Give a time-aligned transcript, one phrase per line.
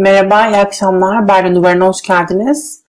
[0.00, 1.28] Merhaba, iyi akşamlar.
[1.28, 2.84] Berlin Duvarı'na hoş geldiniz.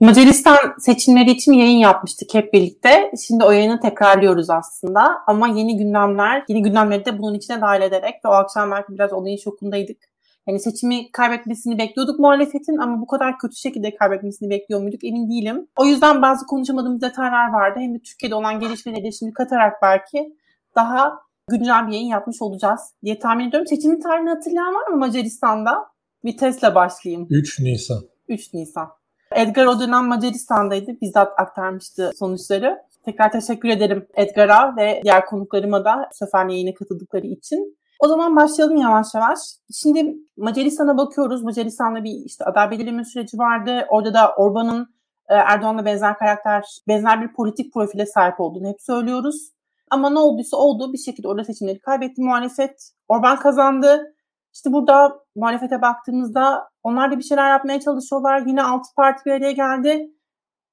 [0.00, 3.12] Macaristan seçimleri için yayın yapmıştık hep birlikte.
[3.26, 5.18] Şimdi o yayını tekrarlıyoruz aslında.
[5.26, 9.12] Ama yeni gündemler, yeni gündemleri de bunun içine dahil ederek ve o akşam belki biraz
[9.12, 9.98] olayın şokundaydık.
[10.46, 15.68] Yani seçimi kaybetmesini bekliyorduk muhalefetin ama bu kadar kötü şekilde kaybetmesini bekliyor muyduk emin değilim.
[15.76, 17.80] O yüzden bazı konuşamadığımız detaylar vardı.
[17.80, 20.36] Hem de Türkiye'de olan gelişmeleri şimdi katarak belki
[20.76, 23.66] daha güncel bir yayın yapmış olacağız diye tahmin ediyorum.
[23.66, 25.97] Seçimin tarihini hatırlayan var mı Macaristan'da?
[26.24, 27.26] Vitesle başlayayım.
[27.30, 28.00] 3 Nisan.
[28.28, 28.88] 3 Nisan.
[29.32, 31.00] Edgar o dönem Macaristan'daydı.
[31.00, 32.78] Bizzat aktarmıştı sonuçları.
[33.04, 37.78] Tekrar teşekkür ederim Edgar'a ve diğer konuklarıma da bu sefer yayına katıldıkları için.
[38.00, 39.38] O zaman başlayalım yavaş yavaş.
[39.74, 41.42] Şimdi Macaristan'a bakıyoruz.
[41.42, 43.86] Macaristan'da bir işte aday belirleme süreci vardı.
[43.88, 44.82] Orada da Orban'ın
[45.28, 49.50] e, Erdoğan'la benzer karakter, benzer bir politik profile sahip olduğunu hep söylüyoruz.
[49.90, 50.92] Ama ne olduysa oldu.
[50.92, 52.90] Bir şekilde orada seçimleri kaybetti muhalefet.
[53.08, 54.14] Orban kazandı.
[54.54, 58.42] İşte burada muhalefete baktığımızda onlar da bir şeyler yapmaya çalışıyorlar.
[58.46, 60.10] Yine altı parti bir araya geldi.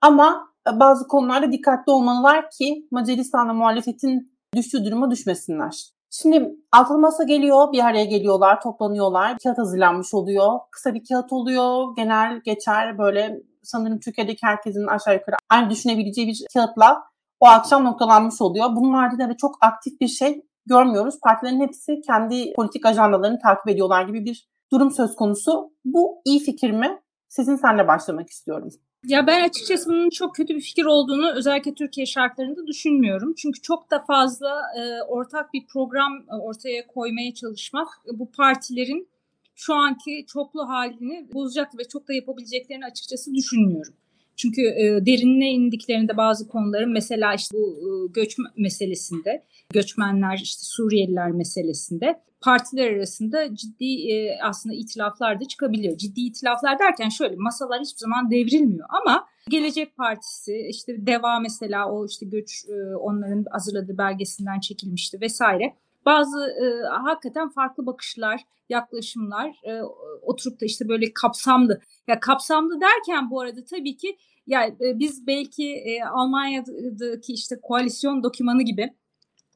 [0.01, 5.95] Ama e, bazı konularda dikkatli olmalılar ki Macaristan'da muhalefetin düştüğü duruma düşmesinler.
[6.11, 9.33] Şimdi altılı masa geliyor, bir araya geliyorlar, toplanıyorlar.
[9.33, 10.59] Bir kağıt hazırlanmış oluyor.
[10.71, 11.95] Kısa bir kağıt oluyor.
[11.95, 17.03] Genel geçer böyle sanırım Türkiye'deki herkesin aşağı yukarı aynı düşünebileceği bir kağıtla
[17.39, 18.75] o akşam noktalanmış oluyor.
[18.75, 21.15] Bunun haricinde de çok aktif bir şey görmüyoruz.
[21.23, 25.71] Partilerin hepsi kendi politik ajandalarını takip ediyorlar gibi bir durum söz konusu.
[25.85, 26.99] Bu iyi fikir mi?
[27.27, 28.69] Sizin senle başlamak istiyorum.
[29.05, 33.33] Ya ben açıkçası bunun çok kötü bir fikir olduğunu özellikle Türkiye şartlarında düşünmüyorum.
[33.37, 39.07] Çünkü çok da fazla e, ortak bir program e, ortaya koymaya çalışmak e, bu partilerin
[39.55, 43.93] şu anki çoklu halini bozacak ve çok da yapabileceklerini açıkçası düşünmüyorum.
[44.35, 51.31] Çünkü e, derinine indiklerinde bazı konuların mesela işte bu e, göç meselesinde, göçmenler işte Suriyeliler
[51.31, 55.97] meselesinde partiler arasında ciddi e, aslında itilaflar da çıkabiliyor.
[55.97, 62.05] Ciddi itilaflar derken şöyle masalar hiçbir zaman devrilmiyor ama Gelecek Partisi işte DEVA mesela o
[62.05, 65.73] işte göç e, onların hazırladığı belgesinden çekilmişti vesaire.
[66.05, 69.81] Bazı e, hakikaten farklı bakışlar, yaklaşımlar e,
[70.21, 71.81] oturup da işte böyle kapsamlı.
[72.07, 74.17] Ya kapsamlı derken bu arada tabii ki
[74.47, 78.93] ya e, biz belki e, Almanya'daki işte koalisyon dokümanı gibi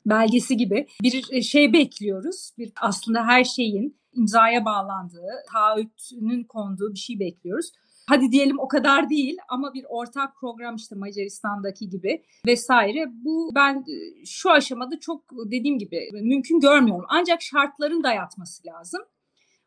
[0.06, 2.52] belgesi gibi bir e, şey bekliyoruz.
[2.58, 7.72] Bir aslında her şeyin imzaya bağlandığı, taahhütünün konduğu bir şey bekliyoruz.
[8.10, 13.06] Hadi diyelim o kadar değil ama bir ortak program işte Macaristan'daki gibi vesaire.
[13.12, 17.06] Bu ben e, şu aşamada çok dediğim gibi mümkün görmüyorum.
[17.10, 19.02] Ancak şartların dayatması lazım.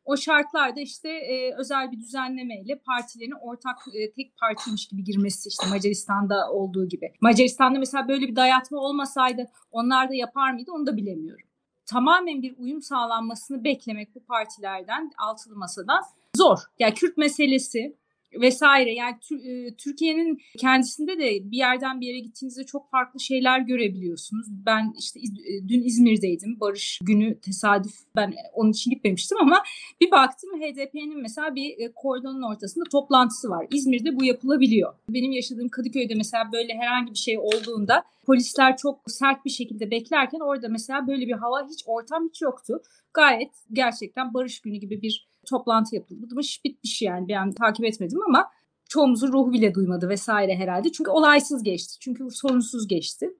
[0.04, 5.66] O şartlarda işte e, özel bir düzenlemeyle partilerin ortak e, tek partiymiş gibi girmesi işte
[5.70, 7.12] Macaristan'da olduğu gibi.
[7.20, 11.46] Macaristan'da mesela böyle bir dayatma olmasaydı onlar da yapar mıydı onu da bilemiyorum.
[11.86, 16.02] Tamamen bir uyum sağlanmasını beklemek bu partilerden altılı masadan
[16.36, 16.58] zor.
[16.78, 18.01] Yani Kürt meselesi
[18.40, 18.94] vesaire.
[18.94, 24.46] Yani e, Türkiye'nin kendisinde de bir yerden bir yere gittiğinizde çok farklı şeyler görebiliyorsunuz.
[24.66, 26.60] Ben işte e, dün İzmir'deydim.
[26.60, 29.62] Barış günü tesadüf ben onun için gitmemiştim ama
[30.00, 33.66] bir baktım HDP'nin mesela bir e, kordonun ortasında toplantısı var.
[33.70, 34.94] İzmir'de bu yapılabiliyor.
[35.08, 40.40] Benim yaşadığım Kadıköy'de mesela böyle herhangi bir şey olduğunda polisler çok sert bir şekilde beklerken
[40.40, 42.82] orada mesela böyle bir hava hiç ortam hiç yoktu.
[43.14, 48.50] Gayet gerçekten barış günü gibi bir toplantı yapılmış bitmiş yani ben takip etmedim ama
[48.88, 50.92] çoğumuzun ruhu bile duymadı vesaire herhalde.
[50.92, 51.94] Çünkü olaysız geçti.
[52.00, 53.30] Çünkü sorunsuz geçti.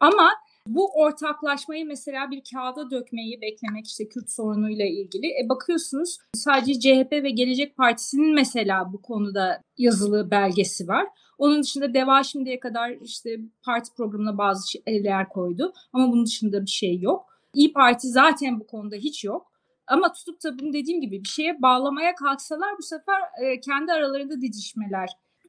[0.00, 0.30] Ama
[0.66, 5.26] bu ortaklaşmayı mesela bir kağıda dökmeyi beklemek işte Kürt sorunuyla ilgili.
[5.26, 11.06] E bakıyorsunuz sadece CHP ve Gelecek Partisi'nin mesela bu konuda yazılı belgesi var.
[11.38, 16.70] Onun dışında DEVA şimdiye kadar işte parti programına bazı şeyler koydu ama bunun dışında bir
[16.70, 17.26] şey yok.
[17.54, 19.52] İyi Parti zaten bu konuda hiç yok.
[19.86, 24.40] Ama tutup da bunu dediğim gibi bir şeye bağlamaya kalksalar bu sefer e, kendi aralarında
[24.40, 25.08] didişmeler,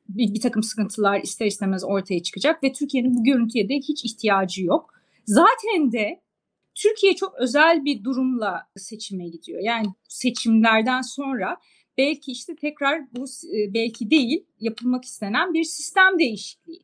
[0.10, 4.64] bir, bir takım sıkıntılar ister istemez ortaya çıkacak ve Türkiye'nin bu görüntüye de hiç ihtiyacı
[4.64, 4.94] yok.
[5.26, 6.22] Zaten de
[6.76, 9.62] Türkiye çok özel bir durumla seçime gidiyor.
[9.62, 11.58] Yani seçimlerden sonra
[11.98, 16.82] belki işte tekrar bu e, belki değil yapılmak istenen bir sistem değişikliği.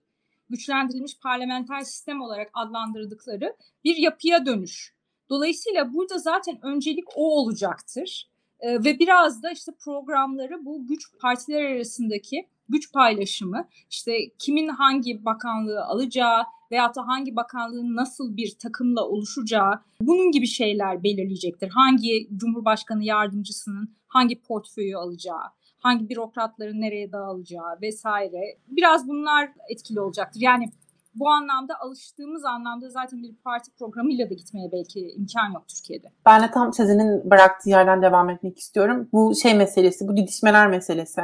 [0.49, 4.93] Güçlendirilmiş parlamenter sistem olarak adlandırdıkları bir yapıya dönüş
[5.33, 8.29] Dolayısıyla burada zaten öncelik o olacaktır.
[8.59, 15.25] Ee, ve biraz da işte programları bu güç partiler arasındaki güç paylaşımı işte kimin hangi
[15.25, 21.69] bakanlığı alacağı veyahut da hangi bakanlığın nasıl bir takımla oluşacağı bunun gibi şeyler belirleyecektir.
[21.69, 25.43] Hangi cumhurbaşkanı yardımcısının hangi portföyü alacağı,
[25.77, 28.57] hangi bürokratların nereye dağılacağı vesaire.
[28.67, 30.41] Biraz bunlar etkili olacaktır.
[30.41, 30.69] Yani
[31.15, 36.07] bu anlamda alıştığımız anlamda zaten bir parti programıyla da gitmeye belki imkan yok Türkiye'de.
[36.25, 39.09] Ben de tam Sezen'in bıraktığı yerden devam etmek istiyorum.
[39.13, 41.21] Bu şey meselesi, bu didişmeler meselesi.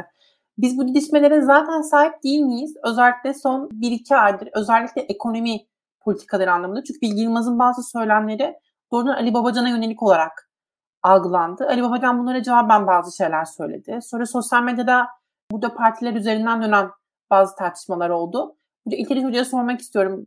[0.58, 2.76] Biz bu didişmelere zaten sahip değil miyiz?
[2.84, 5.66] Özellikle son 1-2 aydır, özellikle ekonomi
[6.00, 6.84] politikaları anlamında.
[6.84, 8.54] Çünkü Bilgi Yılmaz'ın bazı söylemleri
[8.92, 10.50] doğrudan Ali Babacan'a yönelik olarak
[11.02, 11.66] algılandı.
[11.68, 13.98] Ali Babacan bunlara cevaben bazı şeyler söyledi.
[14.02, 15.06] Sonra sosyal medyada
[15.52, 16.90] burada partiler üzerinden dönen
[17.30, 18.56] bazı tartışmalar oldu.
[18.86, 20.26] İlker Hoca'ya sormak istiyorum.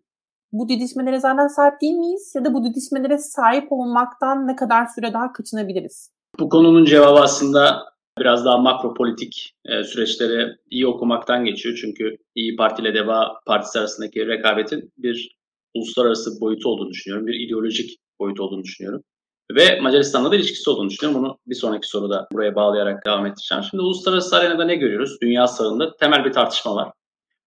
[0.52, 2.34] Bu didişmelere zaten sahip değil miyiz?
[2.36, 6.12] Ya da bu didişmelere sahip olmaktan ne kadar süre daha kaçınabiliriz?
[6.40, 7.84] Bu konunun cevabı aslında
[8.20, 11.78] biraz daha makro politik e, süreçleri iyi okumaktan geçiyor.
[11.82, 15.38] Çünkü İyi Parti ile Deva Partisi arasındaki rekabetin bir
[15.76, 17.28] uluslararası boyutu olduğunu düşünüyorum.
[17.28, 19.04] Bir ideolojik boyut olduğunu düşünüyorum.
[19.52, 21.24] Ve Macaristan'la da ilişkisi olduğunu düşünüyorum.
[21.24, 23.64] Bunu bir sonraki soruda buraya bağlayarak devam edeceğim.
[23.70, 25.18] Şimdi uluslararası arenada ne görüyoruz?
[25.22, 26.92] Dünya sağında temel bir tartışma var.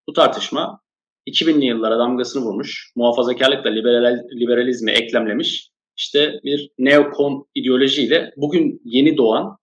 [0.09, 0.81] Bu tartışma
[1.27, 9.57] 2000'li yıllara damgasını vurmuş, muhafazakarlıkla liberal, liberalizmi eklemlemiş, işte bir neokon ideolojiyle bugün yeni doğan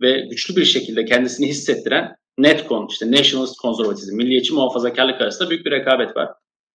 [0.00, 5.70] ve güçlü bir şekilde kendisini hissettiren Netcon, işte Nationalist Konservatizm, milliyetçi muhafazakarlık arasında büyük bir
[5.70, 6.28] rekabet var.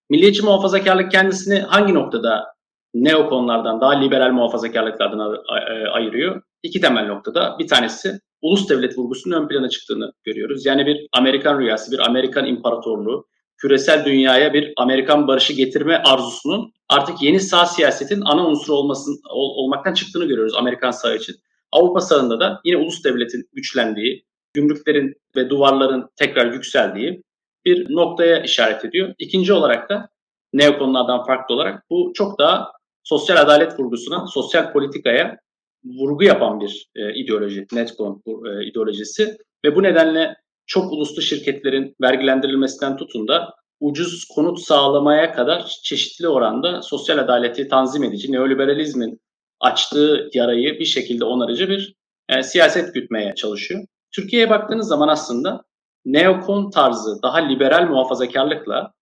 [0.10, 2.46] Milliyetçi muhafazakarlık kendisini hangi noktada
[2.94, 5.36] neokonlardan, daha liberal muhafazakarlıklardan
[5.70, 6.42] e, ayırıyor?
[6.64, 7.56] İki temel noktada.
[7.60, 10.66] Bir tanesi ulus devlet vurgusunun ön plana çıktığını görüyoruz.
[10.66, 13.28] Yani bir Amerikan rüyası, bir Amerikan imparatorluğu,
[13.58, 19.64] küresel dünyaya bir Amerikan barışı getirme arzusunun artık yeni sağ siyasetin ana unsuru olmasın, ol,
[19.64, 21.36] olmaktan çıktığını görüyoruz Amerikan sağ için.
[21.72, 27.24] Avrupa sağında da yine ulus devletin güçlendiği, gümrüklerin ve duvarların tekrar yükseldiği
[27.66, 29.14] bir noktaya işaret ediyor.
[29.20, 30.10] İkinci olarak da
[30.54, 32.72] neokonlardan farklı olarak bu çok daha
[33.04, 35.38] sosyal adalet vurgusuna, sosyal politikaya
[35.86, 40.36] vurgu yapan bir e, ideoloji, Netcon e, ideolojisi ve bu nedenle
[40.68, 48.04] çok uluslu şirketlerin vergilendirilmesinden tutun da ucuz konut sağlamaya kadar çeşitli oranda sosyal adaleti tanzim
[48.04, 49.22] edici, neoliberalizmin
[49.60, 51.96] açtığı yarayı bir şekilde onarıcı bir
[52.30, 53.86] e, siyaset gütmeye çalışıyor.
[54.12, 55.64] Türkiye'ye baktığınız zaman aslında
[56.06, 58.94] neokon tarzı daha liberal muhafazakarlıkla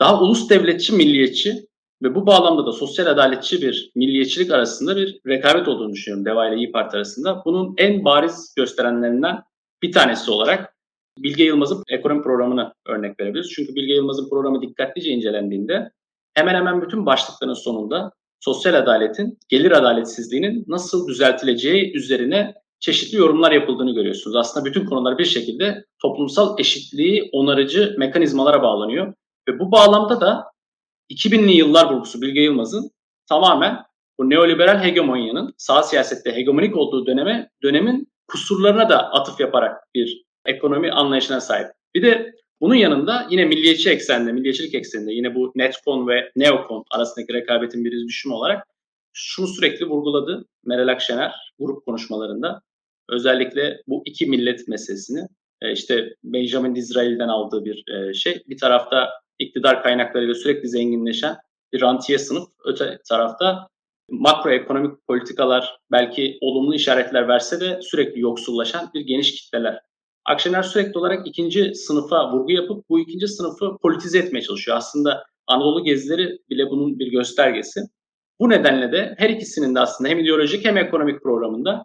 [0.00, 1.66] daha ulus devletçi, milliyetçi
[2.02, 6.56] ve bu bağlamda da sosyal adaletçi bir milliyetçilik arasında bir rekabet olduğunu düşünüyorum Deva ile
[6.56, 7.42] İyi Parti arasında.
[7.44, 9.42] Bunun en bariz gösterenlerinden
[9.82, 10.76] bir tanesi olarak
[11.22, 13.50] Bilge Yılmaz'ın ekonomi programını örnek verebiliriz.
[13.50, 15.90] Çünkü Bilge Yılmaz'ın programı dikkatlice incelendiğinde
[16.34, 23.94] hemen hemen bütün başlıkların sonunda sosyal adaletin, gelir adaletsizliğinin nasıl düzeltileceği üzerine çeşitli yorumlar yapıldığını
[23.94, 24.36] görüyorsunuz.
[24.36, 29.14] Aslında bütün konular bir şekilde toplumsal eşitliği onarıcı mekanizmalara bağlanıyor.
[29.48, 30.44] Ve bu bağlamda da
[31.10, 32.90] 2000'li yıllar vurgusu Bilge Yılmaz'ın
[33.28, 33.84] tamamen
[34.18, 40.92] bu neoliberal hegemonyanın sağ siyasette hegemonik olduğu döneme dönemin kusurlarına da atıf yaparak bir ekonomi
[40.92, 41.66] anlayışına sahip.
[41.94, 47.32] Bir de bunun yanında yine milliyetçi eksende, milliyetçilik ekseninde yine bu Netcon ve Neocon arasındaki
[47.32, 48.66] rekabetin bir düşümü olarak
[49.12, 52.62] şunu sürekli vurguladı Meral Akşener grup konuşmalarında.
[53.08, 55.26] Özellikle bu iki millet meselesini
[55.62, 58.42] e, işte Benjamin Disraeli'den aldığı bir e, şey.
[58.48, 61.36] Bir tarafta iktidar kaynaklarıyla sürekli zenginleşen
[61.72, 62.48] bir rantiye sınıf.
[62.64, 63.68] Öte tarafta
[64.10, 69.80] makroekonomik politikalar belki olumlu işaretler verse de sürekli yoksullaşan bir geniş kitleler.
[70.30, 74.76] Akşener sürekli olarak ikinci sınıfa vurgu yapıp bu ikinci sınıfı politize etmeye çalışıyor.
[74.76, 77.80] Aslında Anadolu gezileri bile bunun bir göstergesi.
[78.40, 81.84] Bu nedenle de her ikisinin de aslında hem ideolojik hem ekonomik programında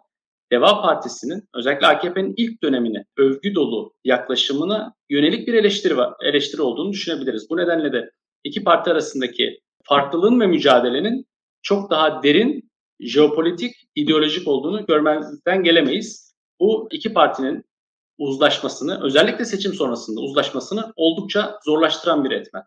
[0.52, 6.92] Deva Partisi'nin özellikle AKP'nin ilk dönemini övgü dolu yaklaşımına yönelik bir eleştiri var, eleştiri olduğunu
[6.92, 7.50] düşünebiliriz.
[7.50, 8.10] Bu nedenle de
[8.44, 11.26] iki parti arasındaki farklılığın ve mücadelenin
[11.62, 12.70] çok daha derin
[13.00, 16.34] jeopolitik, ideolojik olduğunu görmezden gelemeyiz.
[16.60, 17.64] Bu iki partinin
[18.18, 22.62] uzlaşmasını, özellikle seçim sonrasında uzlaşmasını oldukça zorlaştıran bir etmen.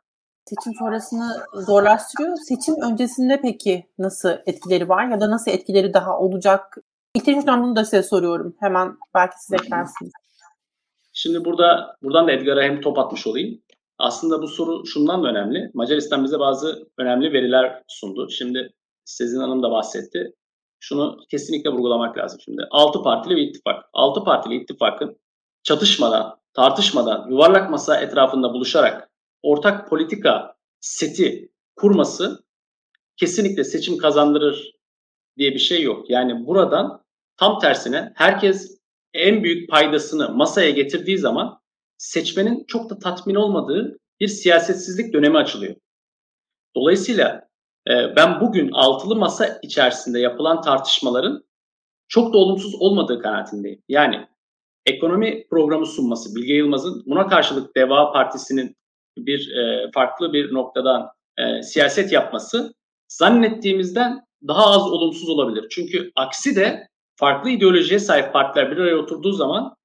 [0.46, 2.38] Seçim sonrasını zorlaştırıyor.
[2.38, 6.78] Seçim öncesinde peki nasıl etkileri var ya da nasıl etkileri daha olacak?
[7.16, 8.56] İlk hocam bunu da size soruyorum.
[8.60, 10.12] Hemen belki siz eklersiniz.
[11.14, 13.62] Şimdi burada buradan da Edgar'a hem top atmış olayım.
[13.98, 15.72] Aslında bu soru şundan da önemli.
[15.74, 18.30] Macaristan bize bazı önemli veriler sundu.
[18.30, 18.74] Şimdi
[19.06, 20.34] Sezin Hanım da bahsetti.
[20.80, 22.62] Şunu kesinlikle vurgulamak lazım şimdi.
[22.72, 23.86] 6 partili bir ittifak.
[23.94, 25.19] 6 partili ittifakın
[25.64, 29.10] çatışmadan, tartışmadan, yuvarlak masa etrafında buluşarak
[29.44, 32.44] ortak politika seti kurması
[33.18, 34.72] kesinlikle seçim kazandırır
[35.38, 36.10] diye bir şey yok.
[36.10, 37.04] Yani buradan
[37.38, 38.80] tam tersine herkes
[39.14, 41.60] en büyük paydasını masaya getirdiği zaman
[41.98, 45.76] seçmenin çok da tatmin olmadığı bir siyasetsizlik dönemi açılıyor.
[46.76, 47.50] Dolayısıyla
[47.90, 51.44] e, ben bugün altılı masa içerisinde yapılan tartışmaların
[52.08, 53.84] çok da olumsuz olmadığı kanaatindeyim.
[53.88, 54.28] Yani
[54.90, 58.76] ekonomi programı sunması Bilge Yılmaz'ın buna karşılık Deva Partisi'nin
[59.18, 62.74] bir e, farklı bir noktadan e, siyaset yapması
[63.08, 65.68] zannettiğimizden daha az olumsuz olabilir.
[65.70, 69.76] Çünkü aksi de farklı ideolojiye sahip partiler bir araya oturduğu zaman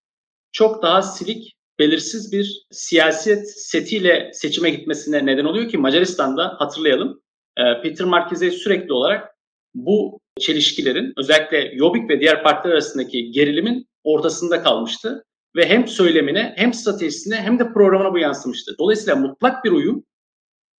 [0.53, 7.21] çok daha silik, belirsiz bir siyaset setiyle seçime gitmesine neden oluyor ki Macaristan'da hatırlayalım
[7.57, 9.35] e, Peter Marquez'e sürekli olarak
[9.75, 15.25] bu çelişkilerin özellikle Jobbik ve diğer partiler arasındaki gerilimin ortasında kalmıştı
[15.57, 18.77] ve hem söylemine hem stratejisine hem de programına bu yansımıştı.
[18.79, 20.05] Dolayısıyla mutlak bir uyum,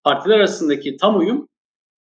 [0.04, 1.48] partiler arasındaki tam uyum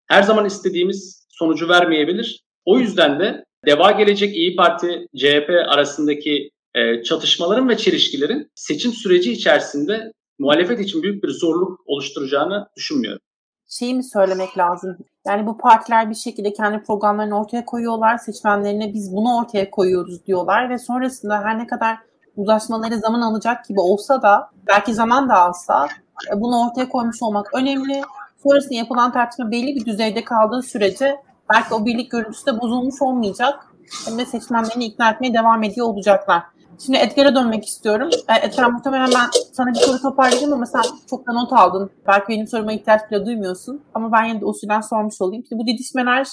[0.08, 2.44] her zaman istediğimiz sonucu vermeyebilir.
[2.66, 9.32] O yüzden de Deva Gelecek İyi Parti CHP arasındaki e, çatışmaların ve çelişkilerin seçim süreci
[9.32, 13.22] içerisinde muhalefet için büyük bir zorluk oluşturacağını düşünmüyorum.
[13.70, 14.98] Şeyi mi söylemek lazım?
[15.28, 18.18] Yani bu partiler bir şekilde kendi programlarını ortaya koyuyorlar.
[18.18, 21.98] Seçmenlerine biz bunu ortaya koyuyoruz diyorlar ve sonrasında her ne kadar
[22.38, 25.88] uzlaşmaları zaman alacak gibi olsa da belki zaman da alsa
[26.32, 28.02] e, bunu ortaya koymuş olmak önemli.
[28.44, 31.16] Sonrasında yapılan tartışma belli bir düzeyde kaldığı sürece
[31.54, 33.68] belki o birlik görüntüsü de bozulmuş olmayacak.
[34.06, 36.44] Hem de seçmenlerini ikna etmeye devam ediyor olacaklar.
[36.80, 38.10] Şimdi Edgar'a dönmek istiyorum.
[38.42, 41.90] Edgar muhtemelen ben sana bir soru toparlayacağım ama sen çok da not aldın.
[42.08, 43.82] Belki benim soruma ihtiyaç bile duymuyorsun.
[43.94, 45.44] Ama ben yine de usulden sormuş olayım.
[45.50, 46.28] Şimdi bu didişmeler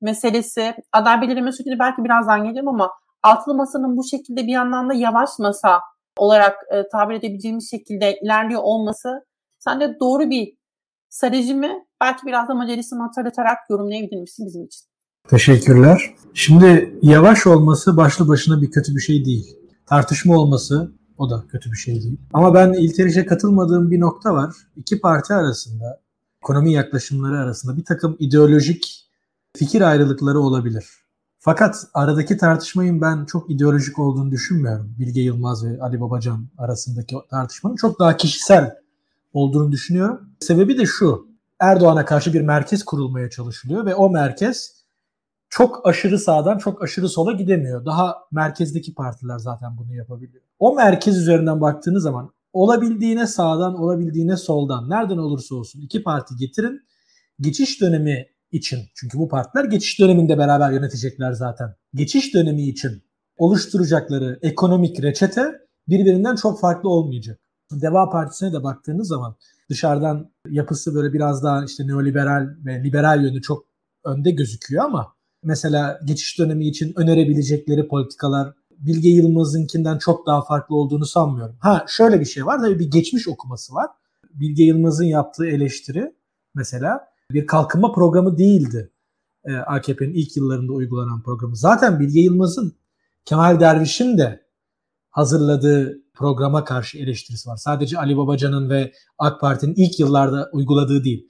[0.00, 2.90] meselesi, aday belirleme süreci belki birazdan geleceğim ama
[3.22, 5.80] altılı masanın bu şekilde bir yandan da yavaş masa
[6.16, 9.08] olarak e, tabir edebileceğimiz şekilde ilerliyor olması
[9.58, 10.52] sence doğru bir
[11.08, 11.84] strateji mi?
[12.00, 14.80] Belki biraz da Macaristan'ı hatırlatarak yorumlayabilir misin bizim için?
[15.28, 16.14] Teşekkürler.
[16.34, 19.59] Şimdi yavaş olması başlı başına bir kötü bir şey değil.
[19.90, 22.20] Tartışma olması o da kötü bir şey değil.
[22.32, 24.54] Ama ben İlteriş'e katılmadığım bir nokta var.
[24.76, 26.00] İki parti arasında,
[26.42, 29.10] ekonomi yaklaşımları arasında bir takım ideolojik
[29.56, 30.86] fikir ayrılıkları olabilir.
[31.38, 34.94] Fakat aradaki tartışmayın ben çok ideolojik olduğunu düşünmüyorum.
[34.98, 38.76] Bilge Yılmaz ve Ali Babacan arasındaki tartışmanın çok daha kişisel
[39.32, 40.20] olduğunu düşünüyorum.
[40.40, 41.26] Sebebi de şu.
[41.58, 44.79] Erdoğan'a karşı bir merkez kurulmaya çalışılıyor ve o merkez
[45.50, 47.84] çok aşırı sağdan çok aşırı sola gidemiyor.
[47.84, 50.42] Daha merkezdeki partiler zaten bunu yapabiliyor.
[50.58, 56.80] O merkez üzerinden baktığınız zaman olabildiğine sağdan olabildiğine soldan nereden olursa olsun iki parti getirin.
[57.40, 61.74] Geçiş dönemi için çünkü bu partiler geçiş döneminde beraber yönetecekler zaten.
[61.94, 63.02] Geçiş dönemi için
[63.38, 65.52] oluşturacakları ekonomik reçete
[65.88, 67.40] birbirinden çok farklı olmayacak.
[67.72, 69.36] Deva Partisi'ne de baktığınız zaman
[69.70, 73.64] dışarıdan yapısı böyle biraz daha işte neoliberal ve liberal yönü çok
[74.04, 81.06] önde gözüküyor ama mesela geçiş dönemi için önerebilecekleri politikalar Bilge Yılmaz'ınkinden çok daha farklı olduğunu
[81.06, 81.56] sanmıyorum.
[81.60, 83.86] Ha şöyle bir şey var tabii bir geçmiş okuması var.
[84.34, 86.14] Bilge Yılmaz'ın yaptığı eleştiri
[86.54, 88.90] mesela bir kalkınma programı değildi.
[89.44, 91.56] Ee, AKP'nin ilk yıllarında uygulanan programı.
[91.56, 92.74] Zaten Bilge Yılmaz'ın
[93.24, 94.40] Kemal Derviş'in de
[95.10, 97.56] hazırladığı programa karşı eleştirisi var.
[97.56, 101.28] Sadece Ali Babacan'ın ve AK Parti'nin ilk yıllarda uyguladığı değil.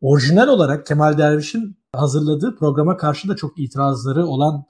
[0.00, 4.64] Orijinal olarak Kemal Derviş'in hazırladığı programa karşı da çok itirazları olan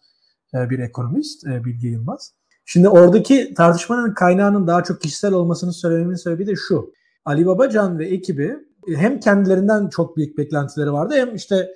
[0.55, 2.33] e, bir ekonomist e, Bilge Yılmaz.
[2.65, 6.93] Şimdi oradaki tartışmanın kaynağının daha çok kişisel olmasını söylememin sebebi de şu.
[7.25, 8.57] Ali Babacan ve ekibi
[8.89, 11.69] e, hem kendilerinden çok büyük beklentileri vardı hem işte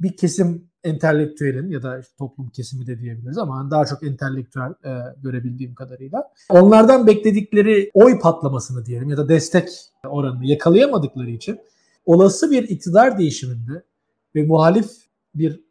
[0.00, 4.90] bir kesim entelektüelin ya da işte toplum kesimi de diyebiliriz ama daha çok entelektüel e,
[5.22, 6.24] görebildiğim kadarıyla.
[6.50, 9.68] Onlardan bekledikleri oy patlamasını diyelim ya da destek
[10.06, 11.60] oranını yakalayamadıkları için
[12.04, 13.84] olası bir iktidar değişiminde
[14.34, 14.90] ve muhalif
[15.34, 15.64] bir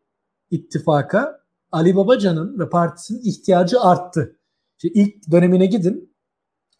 [0.51, 4.39] ittifaka Ali Babacan'ın ve partisinin ihtiyacı arttı.
[4.77, 6.15] İşte ilk dönemine gidin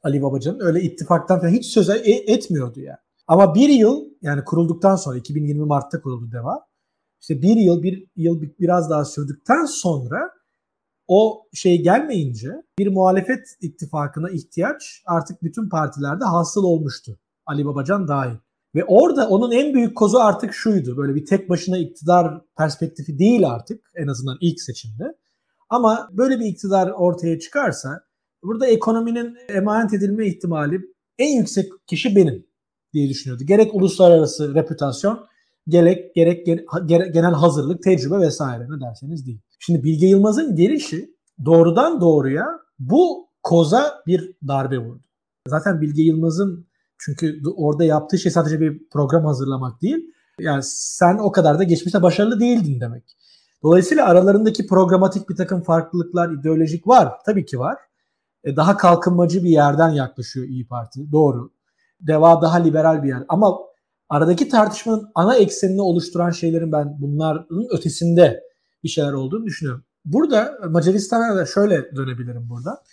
[0.04, 1.94] Ali Babacan öyle ittifaktan falan hiç söz e,
[2.28, 2.98] etmiyordu yani.
[3.28, 6.66] Ama bir yıl yani kurulduktan sonra 2020 Mart'ta kuruldu DEVA.
[7.22, 10.32] İşte bir yıl bir yıl biraz daha sürdükten sonra
[11.08, 17.20] o şey gelmeyince bir muhalefet ittifakına ihtiyaç artık bütün partilerde hasıl olmuştu.
[17.46, 18.36] Ali Babacan dahil.
[18.76, 20.98] Ve orada onun en büyük kozu artık şuydu.
[20.98, 25.18] Böyle bir tek başına iktidar perspektifi değil artık en azından ilk seçimde.
[25.70, 28.02] Ama böyle bir iktidar ortaya çıkarsa
[28.44, 30.82] burada ekonominin emanet edilme ihtimali
[31.18, 32.46] en yüksek kişi benim
[32.94, 33.44] diye düşünüyordu.
[33.44, 35.26] Gerek uluslararası reputasyon,
[35.68, 36.48] gerek gerek
[36.88, 39.40] genel hazırlık, tecrübe vesaire ne derseniz değil.
[39.60, 42.46] Şimdi Bilge Yılmaz'ın gelişi doğrudan doğruya
[42.80, 45.04] bu koza bir darbe vurdu.
[45.48, 46.68] Zaten Bilge Yılmaz'ın
[47.06, 50.14] çünkü orada yaptığı şey sadece bir program hazırlamak değil.
[50.40, 53.04] Yani sen o kadar da geçmişte başarılı değildin demek.
[53.64, 57.14] Dolayısıyla aralarındaki programatik bir takım farklılıklar, ideolojik var.
[57.26, 57.78] Tabii ki var.
[58.44, 61.12] E, daha kalkınmacı bir yerden yaklaşıyor İyi Parti.
[61.12, 61.52] Doğru.
[62.00, 63.24] Deva daha liberal bir yer.
[63.30, 63.58] Ama
[64.10, 68.44] aradaki tartışmanın ana eksenini oluşturan şeylerin ben bunların ötesinde
[68.84, 69.84] bir şeyler olduğunu düşünüyorum.
[70.06, 72.84] Burada Macaristan'a da şöyle dönebilirim burada.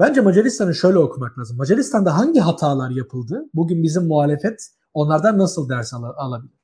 [0.00, 1.56] Bence Macaristan'ı şöyle okumak lazım.
[1.56, 3.44] Macaristan'da hangi hatalar yapıldı?
[3.54, 6.54] Bugün bizim muhalefet onlardan nasıl ders al- alabilir?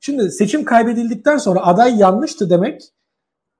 [0.00, 2.82] Şimdi seçim kaybedildikten sonra aday yanlıştı demek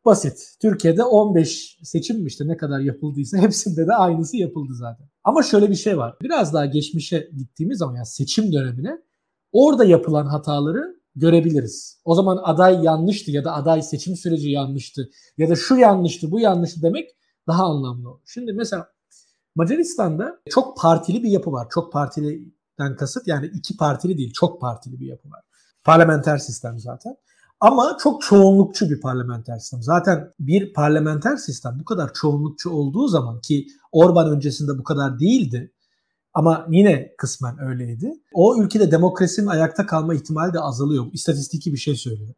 [0.05, 0.57] basit.
[0.63, 5.07] Türkiye'de 15 seçim işte ne kadar yapıldıysa hepsinde de aynısı yapıldı zaten.
[5.25, 6.17] Ama şöyle bir şey var.
[6.23, 8.99] Biraz daha geçmişe gittiğimiz zaman yani seçim dönemine
[9.53, 12.01] orada yapılan hataları görebiliriz.
[12.05, 16.41] O zaman aday yanlıştı ya da aday seçim süreci yanlıştı ya da şu yanlıştı bu
[16.41, 17.11] yanlıştı demek
[17.47, 18.09] daha anlamlı.
[18.25, 18.89] Şimdi mesela
[19.55, 21.69] Macaristan'da çok partili bir yapı var.
[21.71, 25.41] Çok partiliden kasıt yani iki partili değil çok partili bir yapı var.
[25.85, 27.17] Parlamenter sistem zaten.
[27.61, 29.83] Ama çok çoğunlukçu bir parlamenter sistem.
[29.83, 35.73] Zaten bir parlamenter sistem bu kadar çoğunlukçu olduğu zaman ki Orban öncesinde bu kadar değildi.
[36.35, 38.13] Ama yine kısmen öyleydi.
[38.35, 41.07] O ülkede demokrasinin ayakta kalma ihtimali de azalıyor.
[41.13, 42.35] İstatistiki bir şey söylüyor.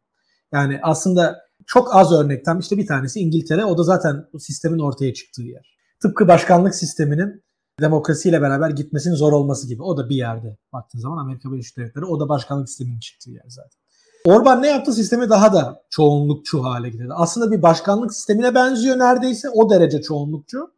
[0.53, 3.65] Yani aslında çok az örnekten işte bir tanesi İngiltere.
[3.65, 5.72] O da zaten sistemin ortaya çıktığı yer.
[6.03, 7.43] Tıpkı başkanlık sisteminin
[7.81, 9.83] demokrasiyle beraber gitmesinin zor olması gibi.
[9.83, 13.45] O da bir yerde baktığın zaman Amerika Birleşik Devletleri o da başkanlık sisteminin çıktığı yer
[13.47, 13.79] zaten.
[14.25, 14.93] Orban ne yaptı?
[14.93, 17.13] Sistemi daha da çoğunlukçu hale getirdi.
[17.13, 19.49] Aslında bir başkanlık sistemine benziyor neredeyse.
[19.49, 20.71] O derece çoğunlukçu.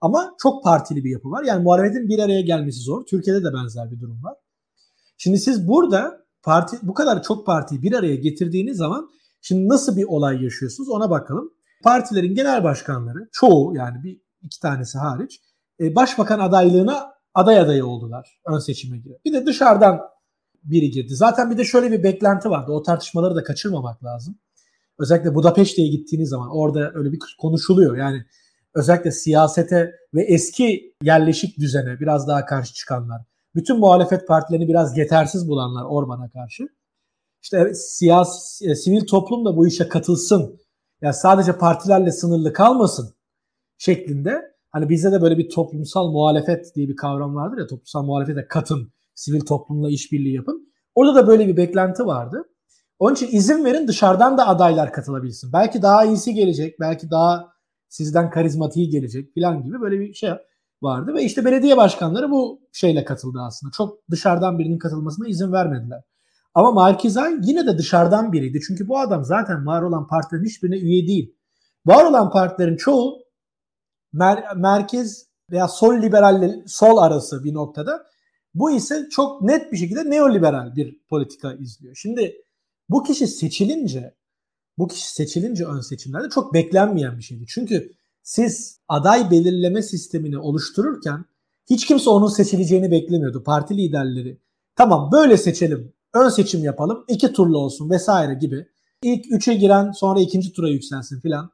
[0.00, 1.44] Ama çok partili bir yapı var.
[1.44, 3.06] Yani muhalefetin bir araya gelmesi zor.
[3.06, 4.34] Türkiye'de de benzer bir durum var.
[5.18, 10.04] Şimdi siz burada parti bu kadar çok partiyi bir araya getirdiğiniz zaman şimdi nasıl bir
[10.04, 11.52] olay yaşıyorsunuz ona bakalım.
[11.82, 15.40] Partilerin genel başkanları çoğu yani bir iki tanesi hariç
[15.80, 19.18] e, başbakan adaylığına aday adayı oldular ön seçime göre.
[19.24, 20.00] Bir de dışarıdan
[20.64, 21.14] biri girdi.
[21.14, 22.72] Zaten bir de şöyle bir beklenti vardı.
[22.72, 24.38] O tartışmaları da kaçırmamak lazım.
[24.98, 27.96] Özellikle Budapeşte'ye gittiğiniz zaman orada öyle bir konuşuluyor.
[27.96, 28.24] Yani
[28.74, 33.22] özellikle siyasete ve eski yerleşik düzene biraz daha karşı çıkanlar,
[33.54, 36.68] bütün muhalefet partilerini biraz yetersiz bulanlar Orban'a karşı.
[37.42, 40.40] İşte siyasi, e, sivil toplum da bu işe katılsın.
[40.42, 40.48] Ya
[41.02, 43.15] yani sadece partilerle sınırlı kalmasın
[43.78, 44.42] şeklinde.
[44.70, 48.92] Hani bizde de böyle bir toplumsal muhalefet diye bir kavram vardır ya toplumsal muhalefete katın,
[49.14, 50.72] sivil toplumla işbirliği yapın.
[50.94, 52.42] Orada da böyle bir beklenti vardı.
[52.98, 55.52] Onun için izin verin dışarıdan da adaylar katılabilsin.
[55.52, 57.52] Belki daha iyisi gelecek, belki daha
[57.88, 60.30] sizden karizmatiği gelecek falan gibi böyle bir şey
[60.82, 61.14] vardı.
[61.14, 63.72] Ve işte belediye başkanları bu şeyle katıldı aslında.
[63.72, 66.02] Çok dışarıdan birinin katılmasına izin vermediler.
[66.54, 68.60] Ama Markizay yine de dışarıdan biriydi.
[68.66, 71.36] Çünkü bu adam zaten var olan partilerin hiçbirine üye değil.
[71.86, 73.25] Var olan partilerin çoğu
[74.14, 78.06] mer- merkez veya sol liberalle sol arası bir noktada.
[78.54, 81.94] Bu ise çok net bir şekilde neoliberal bir politika izliyor.
[81.96, 82.36] Şimdi
[82.88, 84.14] bu kişi seçilince
[84.78, 87.44] bu kişi seçilince ön seçimlerde çok beklenmeyen bir şeydi.
[87.48, 87.92] Çünkü
[88.22, 91.24] siz aday belirleme sistemini oluştururken
[91.70, 93.42] hiç kimse onun seçileceğini beklemiyordu.
[93.42, 94.40] Parti liderleri
[94.76, 98.66] tamam böyle seçelim, ön seçim yapalım, iki turlu olsun vesaire gibi.
[99.02, 101.50] İlk üçe giren sonra ikinci tura yükselsin filan